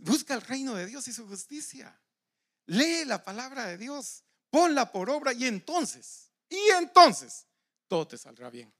[0.00, 1.98] busca el reino de Dios y su justicia.
[2.66, 7.46] Lee la palabra de Dios, ponla por obra y entonces, y entonces,
[7.88, 8.70] todo te saldrá bien.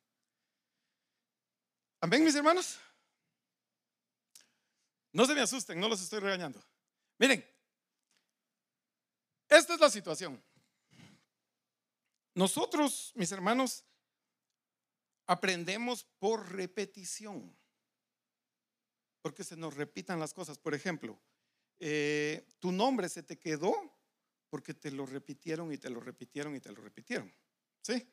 [2.02, 2.78] Amén, mis hermanos.
[5.12, 6.62] No se me asusten, no los estoy regañando.
[7.16, 7.42] Miren,
[9.48, 10.42] esta es la situación.
[12.34, 13.84] Nosotros, mis hermanos,
[15.26, 17.56] aprendemos por repetición.
[19.22, 20.58] porque se nos repitan las cosas.
[20.58, 21.18] Por ejemplo,
[21.78, 23.74] eh, tu nombre se te quedó
[24.50, 27.34] porque te lo repitieron y te lo repitieron y te lo repitieron.
[27.80, 28.06] ¿Sí?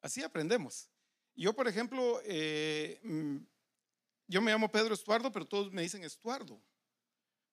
[0.00, 0.90] Así aprendemos.
[1.34, 3.36] Yo, por ejemplo, eh, mm,
[4.28, 6.62] yo me llamo Pedro Estuardo, pero todos me dicen Estuardo.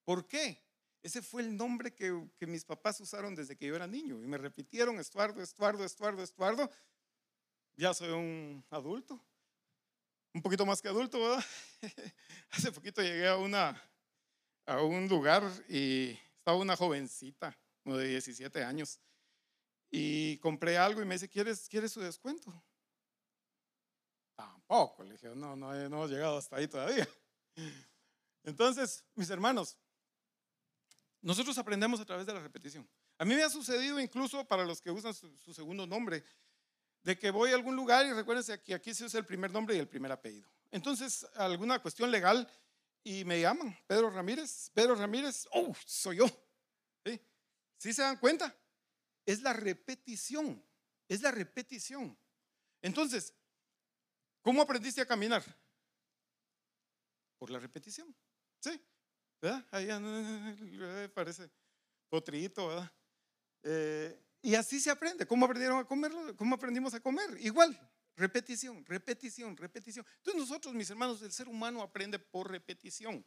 [0.05, 0.62] ¿Por qué?
[1.03, 4.37] Ese fue el nombre que, mis papás usaron desde que yo era niño y me
[4.37, 6.71] repitieron Estuardo, Estuardo, Estuardo, Estuardo.
[7.75, 9.21] Ya soy un adulto,
[10.33, 11.45] un poquito más que adulto, ¿verdad?
[12.51, 13.81] Hace poquito llegué a, una,
[14.65, 18.97] a un lugar y estaba una jovencita, de 17 años,
[19.91, 22.63] y compré algo y me dice, ¿quieres, ¿quieres su descuento?
[24.35, 27.07] Tampoco, le dije, no, no, no hemos llegado hasta ahí todavía.
[28.43, 29.77] Entonces, mis hermanos,
[31.23, 32.87] nosotros aprendemos a través de la repetición.
[33.17, 36.23] A mí me ha sucedido incluso para los que usan su, segundo nombre,
[37.01, 39.75] de que voy a algún lugar y recuérdense que aquí se usa el primer nombre
[39.75, 40.49] y el primer apellido.
[40.69, 42.45] Entonces, alguna cuestión legal
[43.05, 46.25] y me llaman, Pedro Ramírez, Pedro Ramírez, oh, soy yo.
[47.05, 47.21] ¿Sí?
[47.77, 48.53] ¿Sí se dan cuenta?
[49.25, 50.61] Es la repetición,
[51.07, 52.17] es la repetición.
[52.81, 53.33] Entonces,
[54.41, 55.41] ¿cómo aprendiste a caminar?
[57.37, 58.13] Por la repetición.
[58.59, 58.77] ¿Sí?
[59.71, 59.87] Ahí
[61.13, 61.49] parece
[62.09, 62.91] potrito, ¿verdad?
[63.63, 65.25] Eh, y así se aprende.
[65.25, 66.35] ¿Cómo aprendieron a comerlo?
[66.35, 67.37] ¿Cómo aprendimos a comer?
[67.39, 67.77] Igual,
[68.15, 70.05] repetición, repetición, repetición.
[70.17, 73.25] Entonces nosotros, mis hermanos, el ser humano aprende por repetición.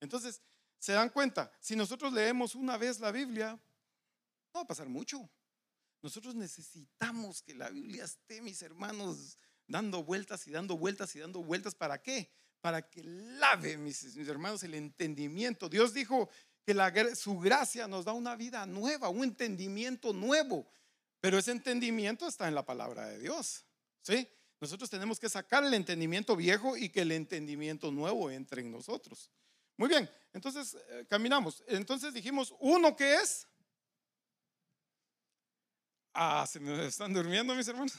[0.00, 0.40] Entonces,
[0.78, 5.28] se dan cuenta, si nosotros leemos una vez la Biblia, no va a pasar mucho.
[6.00, 11.42] Nosotros necesitamos que la Biblia esté, mis hermanos, dando vueltas y dando vueltas y dando
[11.42, 11.74] vueltas.
[11.74, 12.30] ¿Para qué?
[12.60, 15.68] Para que lave, mis, hermanos, el entendimiento.
[15.68, 16.28] Dios dijo
[16.64, 16.74] que
[17.14, 20.66] su gracia nos da una vida nueva, un entendimiento nuevo.
[21.20, 23.64] Pero ese entendimiento está en la palabra de Dios.
[24.02, 24.28] ¿Sí?
[24.60, 29.30] Nosotros tenemos que sacar el entendimiento viejo y que el entendimiento nuevo entre en nosotros.
[29.76, 31.62] Muy bien, entonces eh, caminamos.
[31.68, 33.46] Entonces dijimos, uno que es.
[36.12, 37.94] Ah, se me están durmiendo mis hermanos.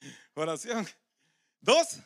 [0.34, 0.86] Oración.
[1.60, 1.98] Dos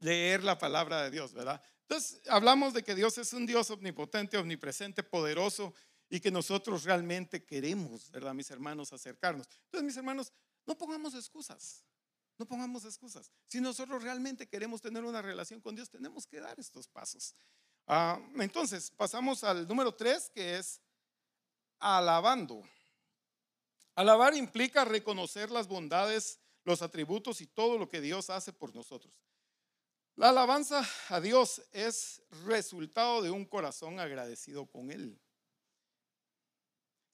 [0.00, 1.62] leer la palabra de Dios, ¿verdad?
[1.82, 5.74] Entonces, hablamos de que Dios es un Dios omnipotente, omnipresente, poderoso
[6.08, 9.48] y que nosotros realmente queremos, ¿verdad, mis hermanos, acercarnos?
[9.66, 10.32] Entonces, mis hermanos,
[10.66, 11.84] no pongamos excusas.
[12.38, 13.30] No pongamos excusas.
[13.48, 17.34] Si nosotros realmente queremos tener una relación con Dios, tenemos que dar estos pasos.
[17.86, 20.80] Ah, entonces, pasamos al número tres, que es
[21.78, 22.62] alabando.
[23.94, 29.12] Alabar implica reconocer las bondades, los atributos y todo lo que Dios hace por nosotros.
[30.20, 35.18] La alabanza a Dios es resultado de un corazón agradecido con Él.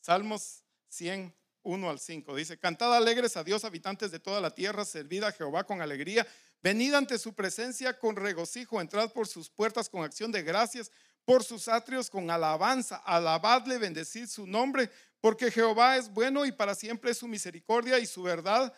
[0.00, 4.84] Salmos 100, 1 al 5 dice, Cantad alegres a Dios, habitantes de toda la tierra,
[4.84, 6.26] servid a Jehová con alegría,
[6.60, 10.90] venid ante su presencia con regocijo, entrad por sus puertas con acción de gracias,
[11.24, 14.90] por sus atrios con alabanza, alabadle, bendecid su nombre,
[15.20, 18.74] porque Jehová es bueno y para siempre es su misericordia y su verdad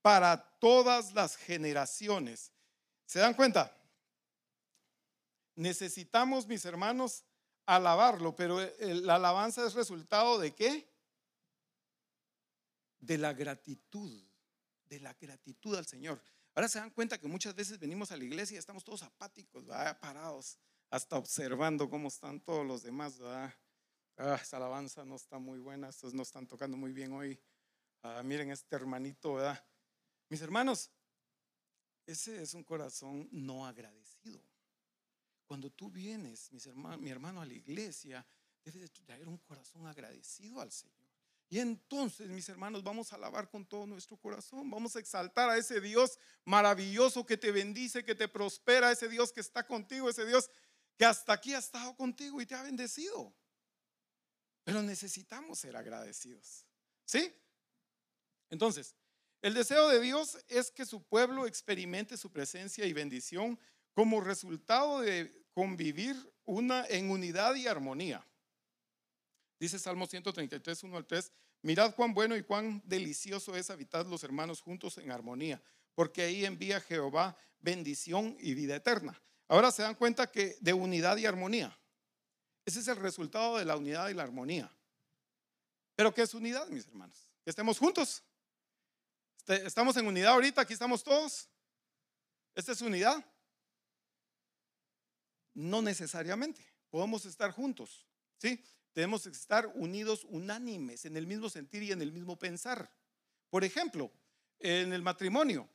[0.00, 2.50] para todas las generaciones.
[3.08, 3.74] ¿Se dan cuenta?
[5.54, 7.24] Necesitamos, mis hermanos,
[7.64, 10.86] alabarlo, pero la alabanza es resultado de qué?
[13.00, 14.22] De la gratitud,
[14.84, 16.20] de la gratitud al Señor.
[16.54, 19.64] Ahora se dan cuenta que muchas veces venimos a la iglesia y estamos todos apáticos,
[20.02, 20.58] parados,
[20.90, 23.18] hasta observando cómo están todos los demás.
[23.22, 23.56] Ah,
[24.38, 27.40] esa alabanza no está muy buena, estos no están tocando muy bien hoy.
[28.02, 29.64] Ah, miren este hermanito, ¿verdad?
[30.28, 30.90] Mis hermanos,
[32.08, 34.42] ese es un corazón no agradecido.
[35.46, 38.26] Cuando tú vienes, mis hermanos, mi hermano, a la iglesia,
[38.64, 41.06] debes traer un corazón agradecido al Señor.
[41.50, 44.70] Y entonces, mis hermanos, vamos a alabar con todo nuestro corazón.
[44.70, 49.30] Vamos a exaltar a ese Dios maravilloso que te bendice, que te prospera, ese Dios
[49.30, 50.50] que está contigo, ese Dios
[50.96, 53.34] que hasta aquí ha estado contigo y te ha bendecido.
[54.64, 56.64] Pero necesitamos ser agradecidos.
[57.04, 57.34] ¿Sí?
[58.48, 58.96] Entonces,
[59.42, 63.58] el deseo de Dios es que su pueblo experimente su presencia y bendición
[63.92, 68.26] como resultado de convivir en unidad y armonía.
[69.60, 71.32] Dice Salmo 133, 1 al 3,
[71.62, 75.60] mirad cuán bueno y cuán delicioso es habitar los hermanos juntos en armonía,
[75.94, 79.20] porque ahí envía Jehová bendición y vida eterna.
[79.48, 81.76] Ahora se dan cuenta que de unidad y armonía.
[82.64, 84.70] Ese es el resultado de la unidad y la armonía.
[85.96, 87.28] Pero ¿qué es unidad, mis hermanos?
[87.42, 88.22] Que estemos juntos.
[89.48, 91.48] Estamos en unidad ahorita, aquí estamos todos.
[92.54, 93.24] ¿Esta es unidad?
[95.54, 96.62] No necesariamente.
[96.90, 98.62] Podemos estar juntos, ¿sí?
[98.92, 102.90] Tenemos que estar unidos, unánimes, en el mismo sentir y en el mismo pensar.
[103.48, 104.12] Por ejemplo,
[104.58, 105.66] en el matrimonio,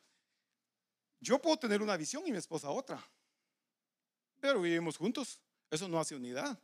[1.20, 3.04] yo puedo tener una visión y mi esposa otra.
[4.40, 5.42] pero vivimos juntos.
[5.72, 6.60] Eso no hace unidad.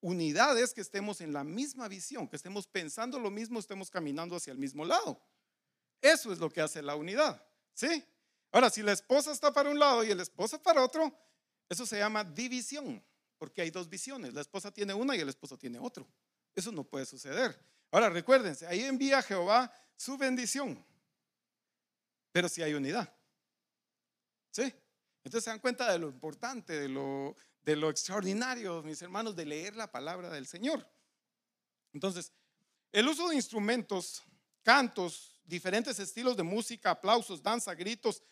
[0.00, 4.36] Unidad es que estemos en la misma visión, que estemos pensando lo mismo, estemos caminando
[4.36, 5.20] hacia el mismo lado.
[6.04, 7.42] Eso es lo que hace la unidad.
[7.72, 8.04] ¿Sí?
[8.52, 11.10] Ahora, si la esposa está para un lado y el esposo para otro,
[11.66, 13.02] eso se llama división,
[13.38, 14.34] porque hay dos visiones.
[14.34, 16.06] La esposa tiene una y el esposo tiene otro.
[16.54, 17.58] Eso no puede suceder.
[17.90, 20.84] Ahora, recuérdense, ahí envía Jehová su bendición,
[22.32, 23.10] pero si hay unidad.
[24.50, 24.74] ¿Sí?
[25.24, 29.46] Entonces se dan cuenta de lo importante, de lo, de lo extraordinario, mis hermanos, de
[29.46, 30.86] leer la palabra del Señor.
[31.94, 32.30] Entonces,
[32.92, 34.22] el uso de instrumentos,
[34.62, 38.22] cantos, diferentes estilos de música, aplausos, danza, gritos,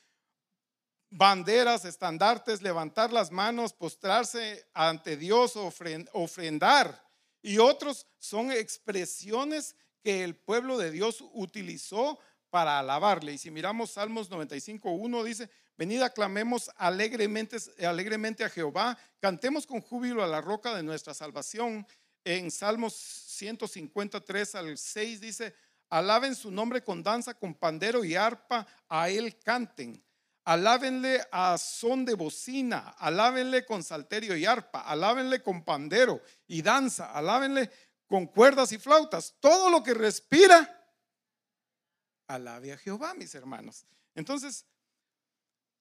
[1.10, 10.36] banderas, estandartes, levantar las manos, postrarse ante Dios, ofrendar y otros son expresiones que el
[10.36, 12.18] pueblo de Dios utilizó
[12.50, 13.32] para alabarle.
[13.32, 20.22] Y si miramos Salmos 95.1 dice, venid aclamemos alegremente, alegremente a Jehová, cantemos con júbilo
[20.22, 21.86] a la roca de nuestra salvación.
[22.24, 25.54] En Salmos 153 al 6 dice,
[25.93, 30.03] alaben su nombre con danza, con pandero y arpa, a él canten.
[30.43, 37.12] Alábenle a son de bocina, alábenle con salterio y arpa, alábenle con pandero y danza,
[37.12, 37.70] alábenle
[38.07, 39.36] con cuerdas y flautas.
[39.38, 40.97] Todo lo que respira,
[42.26, 43.84] alabe a Jehová, mis hermanos.
[44.14, 44.64] Entonces,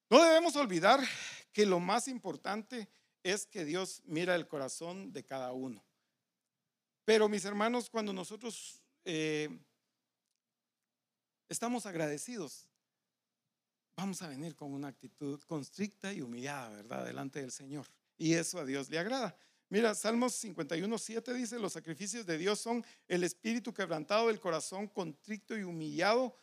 [0.09, 0.99] no debemos olvidar
[1.53, 2.89] que lo más importante
[3.23, 5.85] es que Dios mira el corazón de cada uno.
[7.05, 9.49] Pero mis hermanos, cuando nosotros eh,
[11.51, 12.65] estamos agradecidos,
[13.97, 17.05] vamos a venir con una actitud constricta y humillada, ¿verdad?
[17.05, 17.85] Delante del Señor.
[18.17, 19.35] Y eso a Dios le agrada.
[19.67, 24.87] Mira, Salmos 51, 7 dice, los sacrificios de Dios son el espíritu quebrantado, el corazón
[24.87, 26.35] contrito y humillado,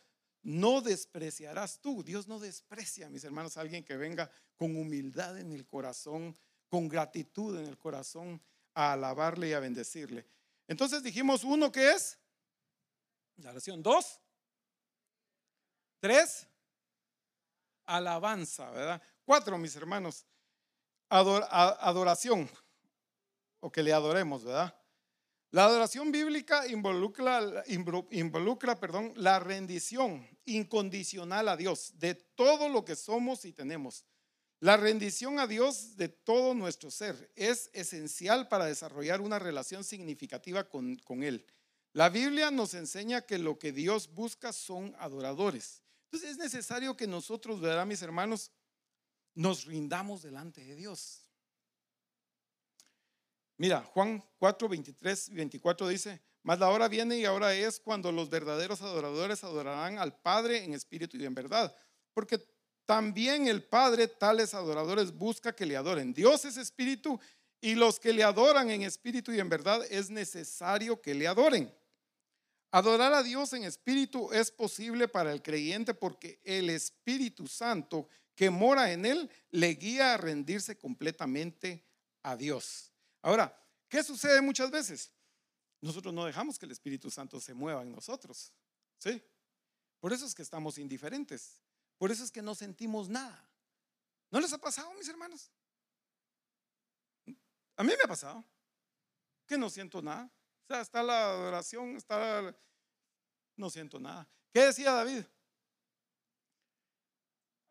[0.43, 2.03] no despreciarás tú.
[2.03, 6.37] Dios no desprecia, mis hermanos, a alguien que venga con humildad en el corazón,
[6.69, 8.41] con gratitud en el corazón,
[8.75, 10.25] a alabarle y a bendecirle.
[10.67, 12.17] Entonces dijimos, uno, ¿qué es?
[13.37, 13.81] La oración.
[13.81, 14.19] Dos,
[15.99, 16.47] tres,
[17.85, 19.01] alabanza, ¿verdad?
[19.25, 20.25] Cuatro, mis hermanos,
[21.09, 22.49] adoración,
[23.59, 24.75] o que le adoremos, ¿verdad?
[25.51, 27.63] La adoración bíblica involucra,
[28.11, 34.05] involucra perdón, la rendición incondicional a Dios de todo lo que somos y tenemos.
[34.59, 40.69] La rendición a Dios de todo nuestro ser es esencial para desarrollar una relación significativa
[40.69, 41.47] con, con Él.
[41.93, 45.81] La Biblia nos enseña que lo que Dios busca son adoradores.
[46.11, 48.51] Entonces es necesario que nosotros, ¿verdad, mis hermanos?
[49.35, 51.21] Nos rindamos delante de Dios.
[53.57, 58.11] Mira, Juan 4, 23 y 24 dice, mas la hora viene y ahora es cuando
[58.11, 61.75] los verdaderos adoradores adorarán al Padre en espíritu y en verdad.
[62.13, 62.43] Porque
[62.85, 66.11] también el Padre, tales adoradores, busca que le adoren.
[66.11, 67.19] Dios es espíritu
[67.61, 71.71] y los que le adoran en espíritu y en verdad es necesario que le adoren.
[72.71, 78.49] Adorar a Dios en espíritu es posible para el creyente porque el Espíritu Santo que
[78.49, 81.83] mora en él le guía a rendirse completamente
[82.21, 82.91] a Dios.
[83.21, 83.57] Ahora,
[83.87, 85.11] ¿qué sucede muchas veces?
[85.81, 88.53] Nosotros no dejamos que el Espíritu Santo se mueva en nosotros.
[88.99, 89.21] ¿Sí?
[89.99, 91.59] Por eso es que estamos indiferentes.
[91.97, 93.49] Por eso es que no sentimos nada.
[94.29, 95.51] ¿No les ha pasado, mis hermanos?
[97.75, 98.45] A mí me ha pasado
[99.47, 100.31] que no siento nada
[100.77, 102.55] está la adoración, está...
[103.55, 104.27] No siento nada.
[104.53, 105.23] ¿Qué decía David?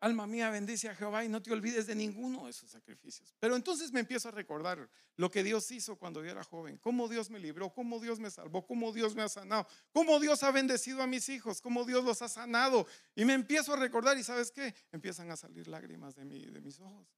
[0.01, 3.35] Alma mía, bendice a Jehová y no te olvides de ninguno de sus sacrificios.
[3.37, 7.09] Pero entonces me empiezo a recordar lo que Dios hizo cuando yo era joven, cómo
[7.09, 10.51] Dios me libró, cómo Dios me salvó, cómo Dios me ha sanado, cómo Dios ha
[10.51, 12.87] bendecido a mis hijos, cómo Dios los ha sanado.
[13.13, 16.79] Y me empiezo a recordar y sabes qué, empiezan a salir lágrimas de, de mis
[16.79, 17.13] ojos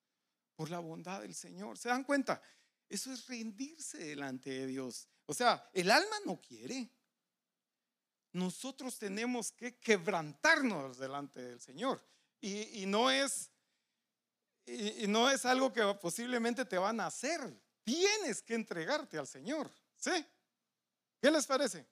[0.56, 1.78] por la bondad del Señor.
[1.78, 2.42] ¿Se dan cuenta?
[2.90, 5.08] Eso es rendirse delante de Dios.
[5.26, 6.90] O sea, el alma no quiere.
[8.34, 12.02] Nosotros tenemos que quebrantarnos delante del Señor.
[12.40, 13.52] Y, no es
[14.66, 17.40] y, no es algo que posiblemente te van a hacer.
[17.84, 19.70] Tienes que entregarte al Señor.
[19.96, 20.26] ¿Sí?
[21.22, 21.88] ¿Qué les parece?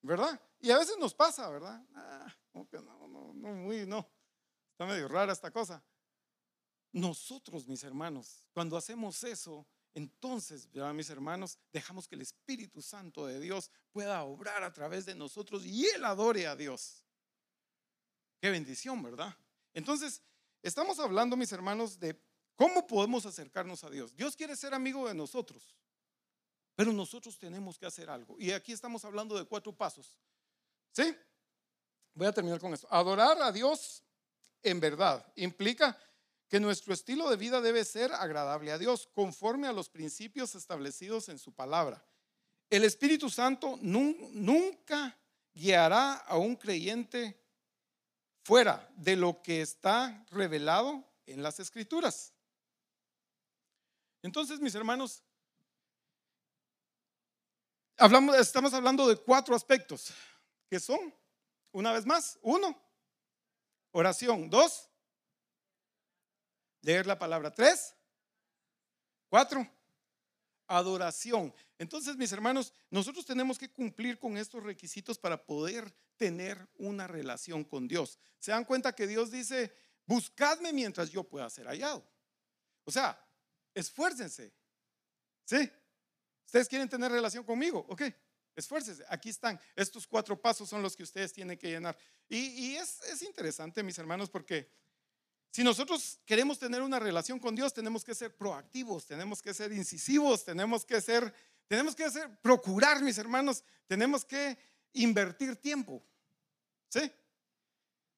[0.00, 0.40] ¿Verdad?
[0.60, 1.84] Y a veces nos pasa, ¿verdad?
[1.94, 4.08] Ah, no, no, no, muy, no.
[4.72, 5.82] Está medio rara esta cosa.
[6.92, 13.38] Nosotros, mis hermanos, cuando hacemos eso, entonces, mis hermanos, dejamos que el Espíritu Santo de
[13.38, 17.02] Dios pueda obrar a través de nosotros y Él adore a Dios.
[18.40, 19.36] Qué bendición, ¿verdad?
[19.74, 20.22] Entonces,
[20.62, 22.18] estamos hablando, mis hermanos, de
[22.56, 24.16] cómo podemos acercarnos a Dios.
[24.16, 25.76] Dios quiere ser amigo de nosotros,
[26.74, 28.36] pero nosotros tenemos que hacer algo.
[28.38, 30.16] Y aquí estamos hablando de cuatro pasos.
[30.90, 31.14] ¿Sí?
[32.14, 32.86] Voy a terminar con esto.
[32.90, 34.02] Adorar a Dios
[34.62, 35.98] en verdad implica
[36.52, 41.30] que nuestro estilo de vida debe ser agradable a Dios, conforme a los principios establecidos
[41.30, 42.04] en su palabra.
[42.68, 45.18] El Espíritu Santo nunca
[45.54, 47.42] guiará a un creyente
[48.42, 52.34] fuera de lo que está revelado en las escrituras.
[54.20, 55.22] Entonces, mis hermanos,
[58.38, 60.12] estamos hablando de cuatro aspectos,
[60.68, 61.14] que son,
[61.70, 62.78] una vez más, uno,
[63.92, 64.90] oración, dos,
[66.82, 67.94] leer la palabra, tres,
[69.28, 69.66] cuatro,
[70.66, 71.54] adoración.
[71.78, 77.64] Entonces, mis hermanos, nosotros tenemos que cumplir con estos requisitos para poder tener una relación
[77.64, 78.18] con Dios.
[78.38, 79.72] Se dan cuenta que Dios dice,
[80.06, 82.06] buscadme mientras yo pueda ser hallado.
[82.84, 83.18] O sea,
[83.74, 84.52] esfuércense.
[85.44, 85.70] ¿Sí?
[86.46, 87.84] ¿Ustedes quieren tener relación conmigo?
[87.88, 88.02] Ok,
[88.54, 89.04] esfuércense.
[89.08, 89.60] Aquí están.
[89.74, 91.96] Estos cuatro pasos son los que ustedes tienen que llenar.
[92.28, 94.70] Y, es, es interesante, mis hermanos, porque
[95.52, 99.70] si nosotros queremos tener una relación con Dios, tenemos que ser proactivos, tenemos que ser
[99.70, 101.32] incisivos, tenemos que ser,
[101.68, 102.06] tenemos que
[102.40, 104.56] procurar, mis hermanos, tenemos que
[104.94, 106.02] invertir tiempo.
[106.88, 107.12] ¿Sí?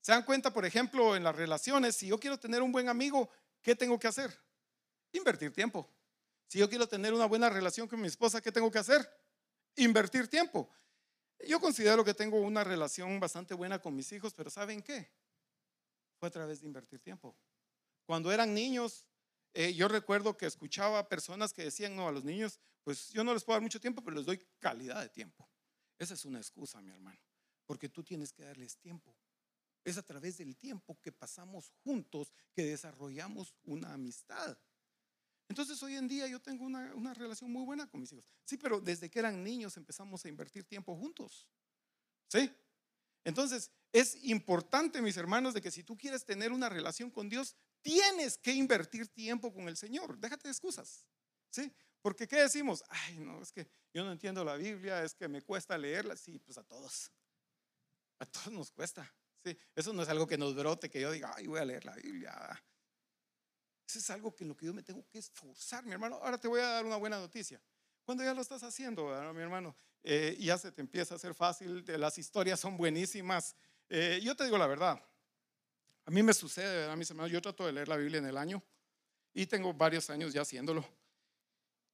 [0.00, 1.96] ¿Se dan cuenta, por ejemplo, en las relaciones?
[1.96, 3.28] Si yo quiero tener un buen amigo,
[3.62, 4.32] ¿qué tengo que hacer?
[5.10, 5.90] Invertir tiempo.
[6.46, 9.10] Si yo quiero tener una buena relación con mi esposa, ¿qué tengo que hacer?
[9.74, 10.70] Invertir tiempo.
[11.48, 15.10] Yo considero que tengo una relación bastante buena con mis hijos, pero ¿saben qué?
[16.24, 17.36] Fue a través de invertir tiempo.
[18.06, 19.06] Cuando eran niños,
[19.52, 23.34] eh, yo recuerdo que escuchaba personas que decían, no, a los niños, pues yo no
[23.34, 25.46] les puedo dar mucho tiempo, pero les doy calidad de tiempo.
[25.98, 27.20] Esa es una excusa, mi hermano
[27.66, 29.14] porque tú tienes que darles tiempo.
[29.84, 34.56] Es a través del tiempo que pasamos juntos que desarrollamos una amistad.
[35.48, 38.24] Entonces hoy en día yo tengo una, relación muy buena con mis hijos.
[38.44, 41.48] Sí, pero desde que eran niños empezamos a invertir tiempo juntos.
[42.28, 42.50] ¿Sí?
[43.24, 47.56] Entonces es importante, mis hermanos, de que si tú quieres tener una relación con Dios,
[47.80, 50.18] tienes que invertir tiempo con el Señor.
[50.18, 51.06] Déjate de excusas.
[51.50, 51.72] ¿Sí?
[52.02, 52.84] Porque ¿qué decimos?
[52.88, 56.16] Ay, no, es que yo no entiendo la Biblia, es que me cuesta leerla.
[56.16, 57.10] Sí, pues a todos.
[58.18, 59.10] A todos nos cuesta.
[59.42, 61.84] Sí, eso no es algo que nos brote, que yo diga, ay, voy a leer
[61.84, 62.32] la Biblia.
[63.86, 66.16] Eso es algo que en lo que yo me tengo que esforzar, mi hermano.
[66.16, 67.62] Ahora te voy a dar una buena noticia.
[68.04, 71.84] Cuando ya lo estás haciendo, mi hermano, eh, ya se te empieza a hacer fácil,
[71.98, 73.56] las historias son buenísimas.
[73.88, 75.02] Eh, yo te digo la verdad,
[76.04, 77.32] a mí me sucede, ¿verdad, mis hermanos?
[77.32, 78.62] Yo trato de leer la Biblia en el año
[79.32, 80.86] y tengo varios años ya haciéndolo.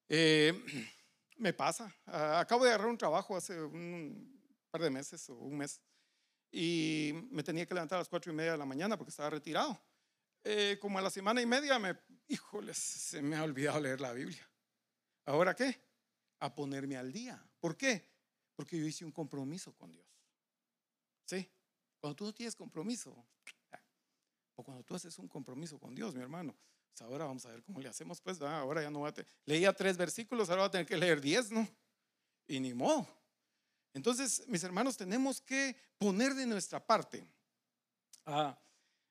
[0.09, 0.53] Eh,
[1.37, 4.39] me pasa, acabo de agarrar un trabajo hace un
[4.71, 5.81] par de meses o un mes
[6.53, 9.31] y me tenía que levantar a las cuatro y media de la mañana porque estaba
[9.31, 9.81] retirado.
[10.43, 11.97] Eh, como a la semana y media, me,
[12.27, 14.49] híjoles, se me ha olvidado leer la Biblia.
[15.27, 15.81] ¿Ahora qué?
[16.41, 17.43] A ponerme al día.
[17.61, 18.09] ¿Por qué?
[18.57, 20.07] Porque yo hice un compromiso con Dios.
[21.27, 21.49] ¿Sí?
[22.01, 23.15] Cuando tú no tienes compromiso,
[24.57, 26.57] o cuando tú haces un compromiso con Dios, mi hermano,
[26.91, 29.31] pues ahora vamos a ver cómo le hacemos, pues, ahora ya no va a tener,
[29.45, 31.69] leía tres versículos, ahora va a tener que leer diez, ¿no?
[32.49, 33.07] Y ni modo.
[33.93, 37.27] Entonces, mis hermanos, tenemos que poner de nuestra parte.
[38.25, 38.59] Ah,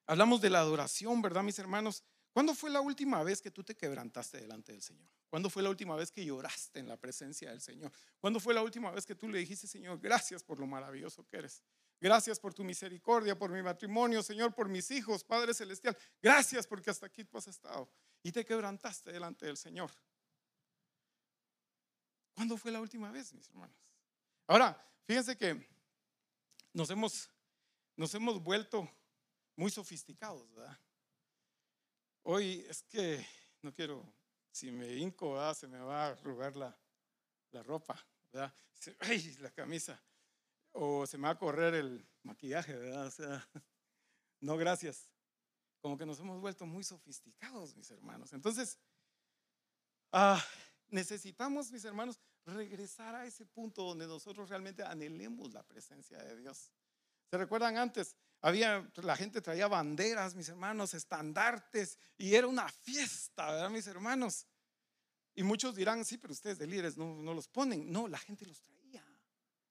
[0.05, 2.03] hablamos de la adoración, ¿verdad, mis hermanos?
[2.31, 5.09] ¿Cuándo fue la última vez que tú te quebrantaste delante del Señor?
[5.29, 7.91] ¿Cuándo fue la última vez que lloraste en la presencia del Señor?
[8.19, 11.37] ¿Cuándo fue la última vez que tú le dijiste, Señor, gracias por lo maravilloso que
[11.37, 11.63] eres?
[11.99, 15.97] Gracias por tu misericordia, por mi matrimonio, Señor, por mis hijos, Padre Celestial.
[16.21, 17.89] Gracias porque hasta aquí tú has estado
[18.23, 19.91] y te quebrantaste delante del Señor.
[22.33, 23.75] ¿Cuándo fue la última vez, mis hermanos?
[24.47, 25.67] Ahora, fíjense que
[26.73, 27.29] nos hemos,
[27.97, 28.89] nos hemos vuelto
[29.55, 30.79] muy sofisticados, ¿verdad?
[32.23, 33.25] Hoy es que
[33.61, 34.03] no quiero,
[34.51, 36.77] si me hinco, se me va a arrugar la,
[37.51, 37.99] la ropa,
[38.31, 38.53] ¿verdad?
[38.99, 40.01] Ay, la camisa.
[40.71, 43.07] O se me va a correr el maquillaje, ¿verdad?
[43.07, 43.49] O sea,
[44.41, 45.09] no, gracias.
[45.81, 48.33] Como que nos hemos vuelto muy sofisticados, mis hermanos.
[48.33, 48.77] Entonces,
[50.11, 50.43] ah,
[50.89, 56.71] necesitamos, mis hermanos, regresar a ese punto donde nosotros realmente anhelemos la presencia de Dios.
[57.29, 58.17] ¿Se recuerdan antes?
[58.41, 64.47] Había, la gente traía banderas, mis hermanos, estandartes, y era una fiesta, ¿verdad, mis hermanos?
[65.35, 67.91] Y muchos dirán, sí, pero ustedes de líderes no, los ponen.
[67.91, 69.05] No, la gente los traía.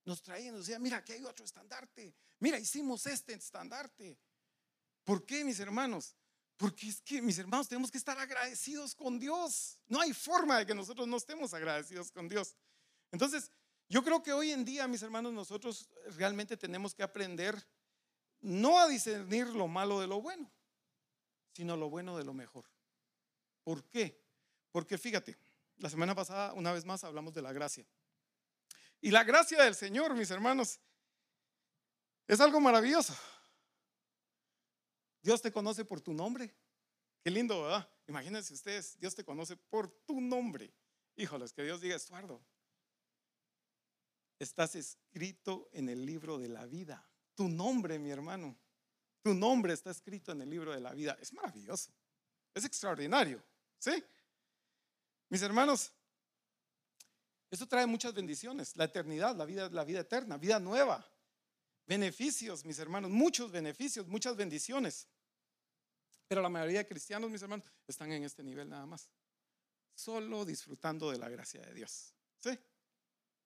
[0.05, 2.15] Nos traían, nos decían, mira, aquí hay otro estandarte.
[2.39, 4.17] Mira, hicimos este estandarte.
[5.03, 6.15] ¿Por qué, mis hermanos?
[6.55, 9.77] Porque es que, mis hermanos, tenemos que estar agradecidos con Dios.
[9.87, 12.55] No hay forma de que nosotros no estemos agradecidos con Dios.
[13.11, 13.51] Entonces,
[13.87, 17.63] yo creo que hoy en día, mis hermanos, nosotros realmente tenemos que aprender
[18.41, 20.51] no a discernir lo malo de lo bueno,
[21.53, 22.65] sino lo bueno de lo mejor.
[23.63, 24.21] ¿Por qué?
[24.71, 25.37] Porque fíjate,
[25.77, 27.85] la semana pasada, una vez más, hablamos de la gracia.
[29.01, 30.79] Y la gracia del Señor, mis hermanos,
[32.27, 33.15] es algo maravilloso.
[35.21, 36.53] Dios te conoce por tu nombre.
[37.23, 37.89] Qué lindo, ¿verdad?
[38.07, 40.73] Imagínense ustedes, Dios te conoce por tu nombre.
[41.15, 42.41] Híjoles, que Dios diga, Estuardo,
[44.39, 47.05] estás escrito en el libro de la vida.
[47.39, 48.53] Tu nombre, mi hermano,
[49.23, 51.17] tu nombre está escrito en el libro de la vida.
[51.21, 51.89] Es maravilloso,
[52.53, 53.41] es extraordinario,
[53.77, 54.03] ¿sí?
[55.29, 55.89] Mis hermanos,
[57.49, 61.09] esto trae muchas bendiciones, la eternidad, la vida, la vida eterna, vida nueva,
[61.87, 65.07] beneficios, mis hermanos, muchos beneficios, muchas bendiciones.
[66.27, 69.07] Pero la mayoría de cristianos, mis hermanos, están en este nivel nada más,
[69.95, 72.13] solo disfrutando de la gracia de Dios.
[72.37, 72.59] ¿Sí?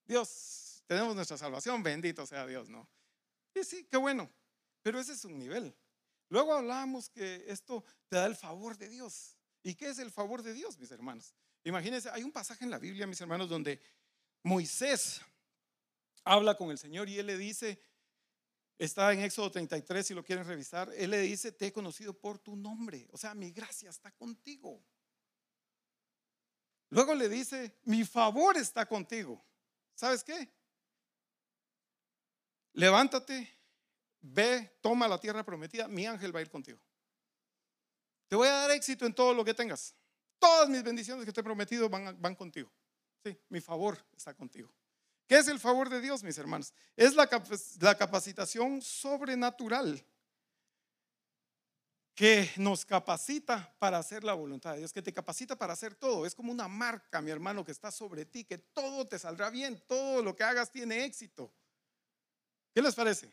[0.03, 2.89] Dios, tenemos nuestra salvación, bendito sea Dios, ¿no?
[3.53, 4.29] Y sí, qué bueno,
[4.81, 5.75] pero ese es un nivel.
[6.29, 9.37] Luego hablamos que esto te da el favor de Dios.
[9.61, 11.33] ¿Y qué es el favor de Dios, mis hermanos?
[11.63, 13.79] Imagínense, hay un pasaje en la Biblia, mis hermanos, donde
[14.43, 15.21] Moisés
[16.23, 17.79] habla con el Señor y él le dice,
[18.77, 22.39] está en Éxodo 33 si lo quieren revisar, él le dice, te he conocido por
[22.39, 24.83] tu nombre, o sea, mi gracia está contigo.
[26.89, 29.43] Luego le dice, mi favor está contigo.
[29.95, 30.51] ¿Sabes qué?
[32.73, 33.49] Levántate,
[34.21, 36.79] ve, toma la tierra prometida, mi ángel va a ir contigo.
[38.27, 39.95] Te voy a dar éxito en todo lo que tengas.
[40.39, 42.71] Todas mis bendiciones que te he prometido van, van contigo.
[43.23, 44.73] Sí, mi favor está contigo.
[45.27, 46.73] ¿Qué es el favor de Dios, mis hermanos?
[46.95, 47.29] Es la,
[47.79, 50.05] la capacitación sobrenatural
[52.15, 56.25] que nos capacita para hacer la voluntad de Dios, que te capacita para hacer todo.
[56.25, 59.81] Es como una marca, mi hermano, que está sobre ti, que todo te saldrá bien,
[59.87, 61.51] todo lo que hagas tiene éxito.
[62.73, 63.31] ¿Qué les parece?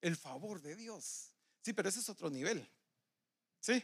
[0.00, 1.30] El favor de Dios.
[1.62, 2.68] Sí, pero ese es otro nivel.
[3.60, 3.82] ¿Sí?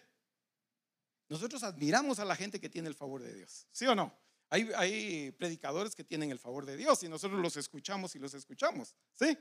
[1.28, 4.12] Nosotros admiramos a la gente que tiene el favor de Dios, ¿sí o no?
[4.50, 8.96] Hay, predicadores que tienen el favor de Dios y nosotros los escuchamos y los escuchamos,
[9.14, 9.38] ¿sí?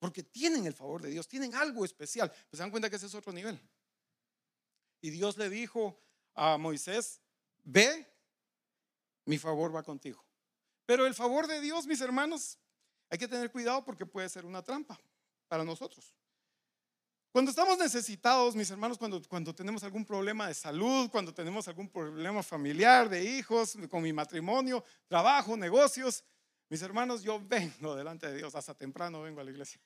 [0.00, 2.28] Porque tienen el favor de Dios, tienen algo especial.
[2.28, 3.60] Pues se dan cuenta que ese es otro nivel.
[5.00, 5.96] Y Dios le dijo
[6.34, 7.20] a Moisés,
[7.62, 8.04] ve,
[9.26, 10.24] mi favor va contigo.
[10.86, 12.58] Pero el favor de Dios, mis hermanos,
[13.12, 14.98] hay que tener cuidado porque puede ser una trampa
[15.46, 16.14] para nosotros.
[17.30, 21.90] Cuando estamos necesitados, mis hermanos, cuando, cuando tenemos algún problema de salud, cuando tenemos algún
[21.90, 26.24] problema familiar, de hijos, con mi matrimonio, trabajo, negocios,
[26.70, 29.78] mis hermanos, yo vengo delante de Dios, hasta temprano vengo a la iglesia.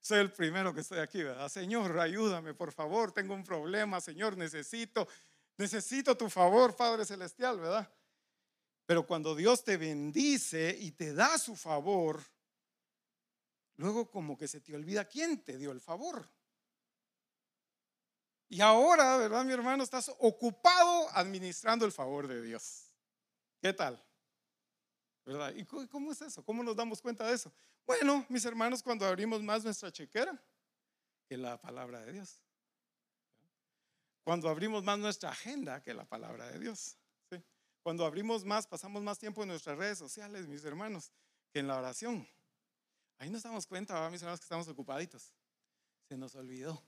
[0.00, 1.48] Soy el primero que estoy aquí, ¿verdad?
[1.48, 5.06] Señor, ayúdame, por favor, tengo un problema, Señor, necesito,
[5.56, 7.88] necesito tu favor, Padre Celestial, ¿verdad?
[8.86, 12.22] Pero cuando Dios te bendice y te da su favor,
[13.76, 16.30] luego como que se te olvida quién te dio el favor.
[18.48, 19.82] Y ahora, ¿verdad, mi hermano?
[19.82, 22.92] Estás ocupado administrando el favor de Dios.
[23.60, 24.00] ¿Qué tal?
[25.24, 25.52] ¿Verdad?
[25.56, 26.44] ¿Y cómo es eso?
[26.44, 27.52] ¿Cómo nos damos cuenta de eso?
[27.84, 30.40] Bueno, mis hermanos, cuando abrimos más nuestra chequera
[31.28, 32.40] que la palabra de Dios.
[34.22, 36.96] Cuando abrimos más nuestra agenda que la palabra de Dios.
[37.86, 41.12] Cuando abrimos más, pasamos más tiempo en nuestras redes sociales, mis hermanos,
[41.52, 42.28] que en la oración.
[43.16, 45.32] Ahí nos damos cuenta, ¿verdad, mis hermanos, que estamos ocupaditos.
[46.08, 46.82] Se nos olvidó,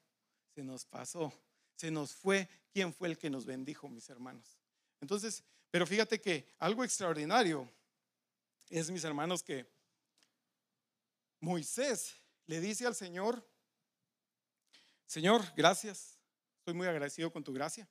[0.57, 1.33] se nos pasó
[1.77, 4.59] se nos fue quién fue el que nos bendijo, mis hermanos.
[5.01, 7.73] Entonces, pero fíjate que algo extraordinario
[8.69, 9.71] es, mis hermanos, que
[11.39, 13.49] Moisés le dice al Señor,
[15.07, 16.19] Señor, gracias,
[16.59, 17.89] estoy muy agradecido con tu gracia,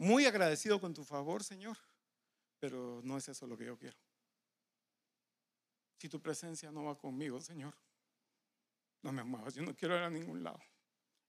[0.00, 1.76] muy agradecido con tu favor, Señor,
[2.58, 3.98] pero no es eso lo que yo quiero.
[5.98, 7.74] Si tu presencia no va conmigo, Señor,
[9.02, 10.58] no me muevas, yo no quiero ir a ningún lado.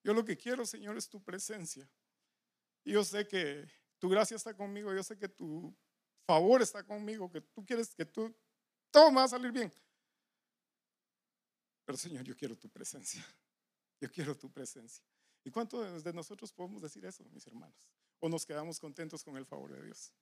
[0.01, 1.85] Yo lo que quiero, Señor, es tu presencia.
[2.85, 3.69] Y yo sé que
[3.99, 5.75] tu gracia está conmigo, yo sé que tu
[6.25, 8.33] favor está conmigo, que tú quieres que tú,
[8.89, 9.71] todo va a salir bien.
[11.83, 13.25] Pero Señor, yo quiero tu presencia.
[13.99, 15.03] Yo quiero tu presencia.
[15.43, 17.75] ¿Y cuántos de nosotros podemos decir eso, mis hermanos?
[18.21, 20.13] ¿O nos quedamos contentos con el favor de Dios?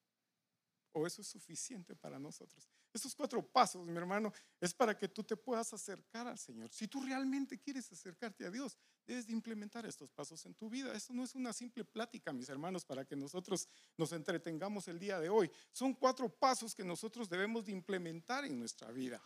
[0.93, 2.67] ¿O eso es suficiente para nosotros?
[2.91, 6.71] Estos cuatro pasos, mi hermano, es para que tú te puedas acercar al Señor.
[6.73, 10.93] Si tú realmente quieres acercarte a Dios, debes de implementar estos pasos en tu vida.
[10.93, 15.19] Esto no es una simple plática, mis hermanos, para que nosotros nos entretengamos el día
[15.19, 15.51] de hoy.
[15.71, 19.21] Son cuatro pasos que nosotros debemos de implementar en nuestra vida.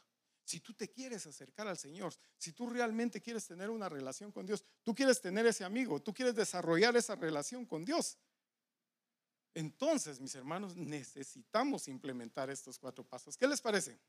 [0.45, 4.45] Si tú te quieres acercar al Señor, si tú realmente quieres tener una relación con
[4.45, 8.17] Dios, tú quieres tener ese amigo, tú quieres desarrollar esa relación con Dios,
[9.55, 13.37] entonces, mis hermanos, necesitamos implementar estos cuatro pasos.
[13.37, 13.99] ¿Qué les parece?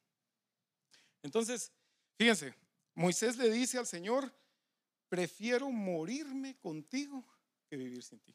[1.22, 1.70] Entonces,
[2.16, 2.55] fíjense,
[2.95, 4.32] Moisés le dice al Señor,
[5.09, 7.24] prefiero morirme contigo
[7.68, 8.34] que vivir sin ti.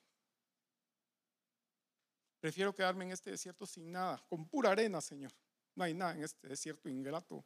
[2.39, 5.31] Prefiero quedarme en este desierto sin nada, con pura arena, Señor.
[5.75, 7.43] No hay nada en este desierto ingrato.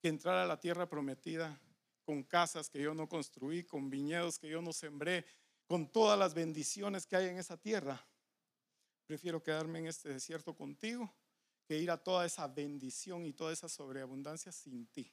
[0.00, 1.60] Que entrar a la tierra prometida
[2.04, 5.24] con casas que yo no construí, con viñedos que yo no sembré,
[5.66, 8.04] con todas las bendiciones que hay en esa tierra,
[9.06, 11.12] prefiero quedarme en este desierto contigo
[11.66, 15.12] que ir a toda esa bendición y toda esa sobreabundancia sin ti.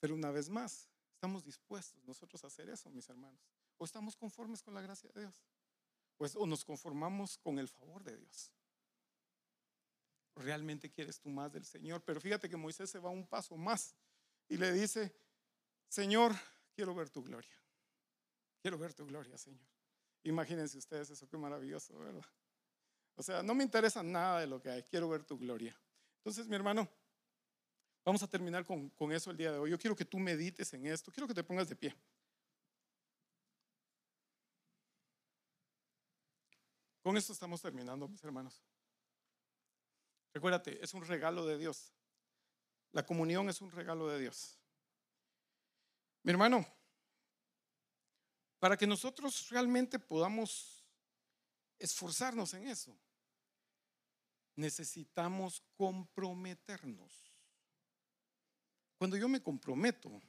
[0.00, 3.40] Pero una vez más, estamos dispuestos nosotros a hacer eso, mis hermanos.
[3.76, 5.34] O estamos conformes con la gracia de Dios.
[6.36, 8.52] O nos conformamos con el favor de Dios.
[10.34, 12.02] Realmente quieres tú más del Señor.
[12.04, 13.94] Pero fíjate que Moisés se va un paso más
[14.48, 15.14] y le dice,
[15.88, 16.34] Señor,
[16.74, 17.56] quiero ver tu gloria.
[18.60, 19.66] Quiero ver tu gloria, Señor.
[20.24, 22.24] Imagínense ustedes eso, qué maravilloso, ¿verdad?
[23.14, 25.76] O sea, no me interesa nada de lo que hay, quiero ver tu gloria.
[26.18, 26.88] Entonces, mi hermano,
[28.04, 29.70] vamos a terminar con, con eso el día de hoy.
[29.70, 31.96] Yo quiero que tú medites en esto, quiero que te pongas de pie.
[37.02, 38.62] Con esto estamos terminando, mis hermanos.
[40.34, 41.94] Recuérdate, es un regalo de Dios.
[42.92, 44.58] La comunión es un regalo de Dios.
[46.22, 46.66] Mi hermano,
[48.58, 50.84] para que nosotros realmente podamos
[51.78, 52.98] esforzarnos en eso,
[54.56, 57.32] necesitamos comprometernos.
[58.98, 60.20] Cuando yo me comprometo,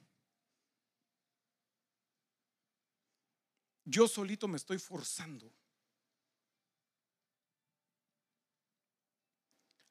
[3.84, 5.52] yo solito me estoy forzando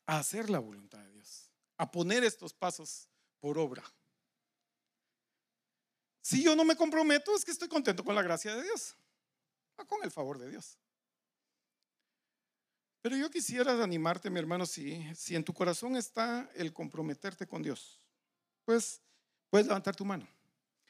[0.06, 3.10] a hacer la voluntad de Dios, a poner estos pasos
[3.42, 3.84] por obra.
[6.22, 8.96] Si yo no me comprometo, es que estoy contento con la gracia de Dios,
[9.78, 10.78] o con el favor de Dios.
[13.02, 17.64] Pero yo quisiera animarte, mi hermano, si, si en tu corazón está el comprometerte con
[17.64, 18.02] Dios,
[18.66, 19.02] pues
[19.50, 20.28] puedes levantar tu mano.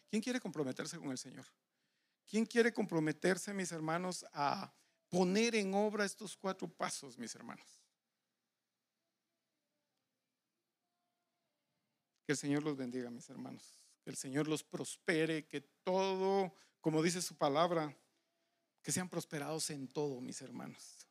[0.09, 1.45] ¿Quién quiere comprometerse con el Señor?
[2.27, 4.73] ¿Quién quiere comprometerse, mis hermanos, a
[5.07, 7.79] poner en obra estos cuatro pasos, mis hermanos?
[12.25, 13.78] Que el Señor los bendiga, mis hermanos.
[14.09, 16.51] El Señor los prospere, que todo,
[16.81, 17.95] como dice su palabra,
[18.81, 21.07] que sean prosperados en todo, mis hermanos.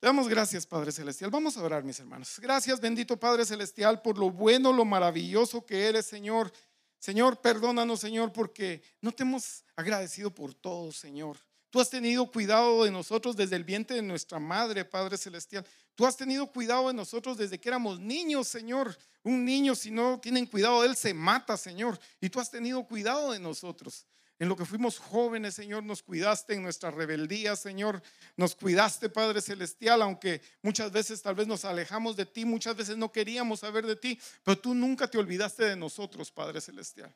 [0.00, 1.30] Te damos gracias, Padre Celestial.
[1.30, 2.38] Vamos a orar, mis hermanos.
[2.40, 6.52] Gracias, bendito Padre Celestial, por lo bueno, lo maravilloso que eres, Señor.
[6.98, 11.38] Señor, perdónanos, Señor, porque no te hemos agradecido por todo, Señor.
[11.70, 15.66] Tú has tenido cuidado de nosotros desde el vientre de nuestra madre, Padre Celestial.
[15.94, 18.96] Tú has tenido cuidado de nosotros desde que éramos niños, Señor.
[19.22, 21.98] Un niño, si no tienen cuidado de él, se mata, Señor.
[22.20, 24.06] Y tú has tenido cuidado de nosotros.
[24.38, 28.00] En lo que fuimos jóvenes, Señor, nos cuidaste en nuestra rebeldía, Señor.
[28.36, 32.96] Nos cuidaste, Padre Celestial, aunque muchas veces tal vez nos alejamos de ti, muchas veces
[32.96, 37.12] no queríamos saber de ti, pero tú nunca te olvidaste de nosotros, Padre Celestial.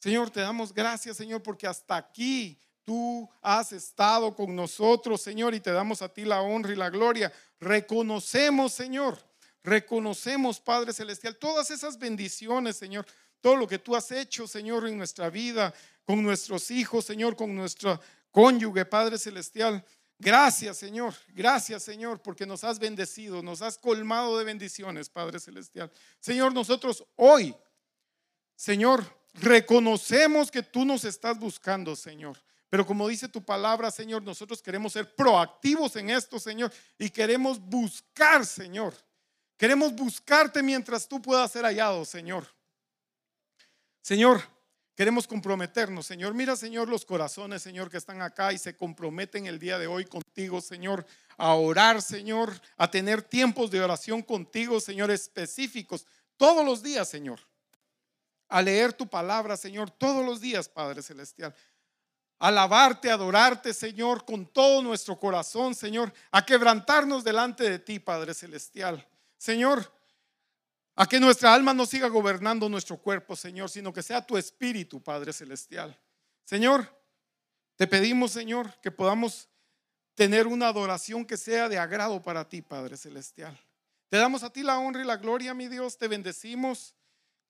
[0.00, 5.60] Señor, te damos gracias, Señor, porque hasta aquí tú has estado con nosotros, Señor, y
[5.60, 7.32] te damos a ti la honra y la gloria.
[7.60, 9.18] Reconocemos, Señor,
[9.62, 13.06] reconocemos, Padre Celestial, todas esas bendiciones, Señor,
[13.40, 15.72] todo lo que tú has hecho, Señor, en nuestra vida,
[16.04, 19.84] con nuestros hijos, Señor, con nuestro cónyuge, Padre Celestial.
[20.18, 21.14] Gracias, Señor.
[21.28, 25.90] Gracias, Señor, porque nos has bendecido, nos has colmado de bendiciones, Padre Celestial.
[26.20, 27.54] Señor, nosotros hoy,
[28.54, 29.04] Señor,
[29.34, 32.38] reconocemos que tú nos estás buscando, Señor.
[32.72, 37.60] Pero como dice tu palabra, Señor, nosotros queremos ser proactivos en esto, Señor, y queremos
[37.60, 38.94] buscar, Señor.
[39.58, 42.46] Queremos buscarte mientras tú puedas ser hallado, Señor.
[44.00, 44.42] Señor,
[44.94, 46.34] Queremos comprometernos, Señor.
[46.34, 50.04] Mira, Señor, los corazones, Señor, que están acá y se comprometen el día de hoy
[50.04, 51.06] contigo, Señor,
[51.38, 56.06] a orar, Señor, a tener tiempos de oración contigo, Señor, específicos,
[56.36, 57.40] todos los días, Señor.
[58.48, 61.54] A leer tu palabra, Señor, todos los días, Padre Celestial.
[62.42, 66.12] Alabarte, adorarte, Señor, con todo nuestro corazón, Señor.
[66.32, 69.06] A quebrantarnos delante de ti, Padre Celestial.
[69.38, 69.92] Señor,
[70.96, 75.00] a que nuestra alma no siga gobernando nuestro cuerpo, Señor, sino que sea tu espíritu,
[75.00, 75.96] Padre Celestial.
[76.42, 76.92] Señor,
[77.76, 79.48] te pedimos, Señor, que podamos
[80.16, 83.56] tener una adoración que sea de agrado para ti, Padre Celestial.
[84.08, 86.96] Te damos a ti la honra y la gloria, mi Dios, te bendecimos.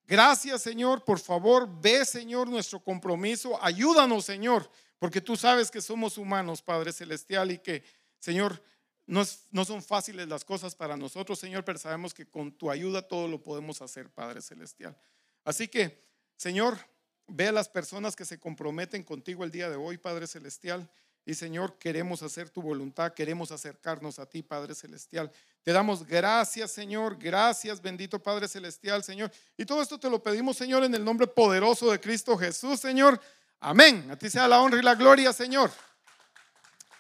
[0.07, 1.05] Gracias, Señor.
[1.05, 3.63] Por favor, ve, Señor, nuestro compromiso.
[3.63, 7.83] Ayúdanos, Señor, porque tú sabes que somos humanos, Padre Celestial, y que,
[8.19, 8.63] Señor,
[9.07, 9.25] no,
[9.65, 13.43] son fáciles las cosas para nosotros, Señor, pero sabemos que con tu ayuda todo lo
[13.43, 14.97] podemos hacer, Padre Celestial.
[15.45, 16.03] Así que,
[16.37, 16.79] Señor,
[17.27, 20.89] ve a las personas que se comprometen contigo el día de hoy, Padre Celestial.
[21.25, 25.31] Y Señor, queremos hacer tu voluntad, queremos acercarnos a ti, Padre Celestial.
[25.63, 29.31] Te damos gracias, Señor, gracias, bendito Padre Celestial, Señor.
[29.57, 33.21] Y todo esto te lo pedimos, Señor, en el nombre poderoso de Cristo Jesús, Señor.
[33.61, 34.09] Amén.
[34.11, 35.71] A ti sea la honra y la gloria, Señor.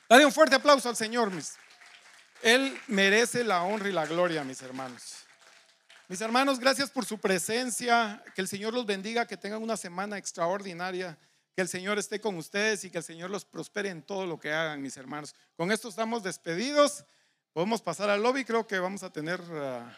[0.08, 1.54] Dale un fuerte aplauso al Señor, mis.
[2.42, 5.16] Él merece la honra y la gloria, mis hermanos.
[6.06, 8.22] Mis hermanos, gracias por su presencia.
[8.34, 11.18] Que el Señor los bendiga, que tengan una semana extraordinaria.
[11.54, 14.40] Que el Señor esté con ustedes y que el Señor los prospere en todo lo
[14.40, 15.34] que hagan, mis hermanos.
[15.56, 17.04] Con esto estamos despedidos.
[17.52, 18.44] Podemos pasar al lobby.
[18.44, 19.94] Creo que vamos a tener ah,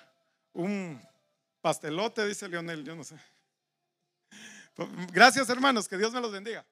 [0.52, 1.00] un
[1.60, 2.84] pastelote, dice Leonel.
[2.84, 3.16] Yo no sé.
[5.12, 5.86] Gracias, hermanos.
[5.86, 6.64] Que Dios me los bendiga.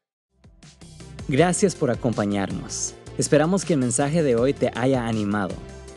[1.29, 2.95] Gracias por acompañarnos.
[3.17, 5.55] Esperamos que el mensaje de hoy te haya animado.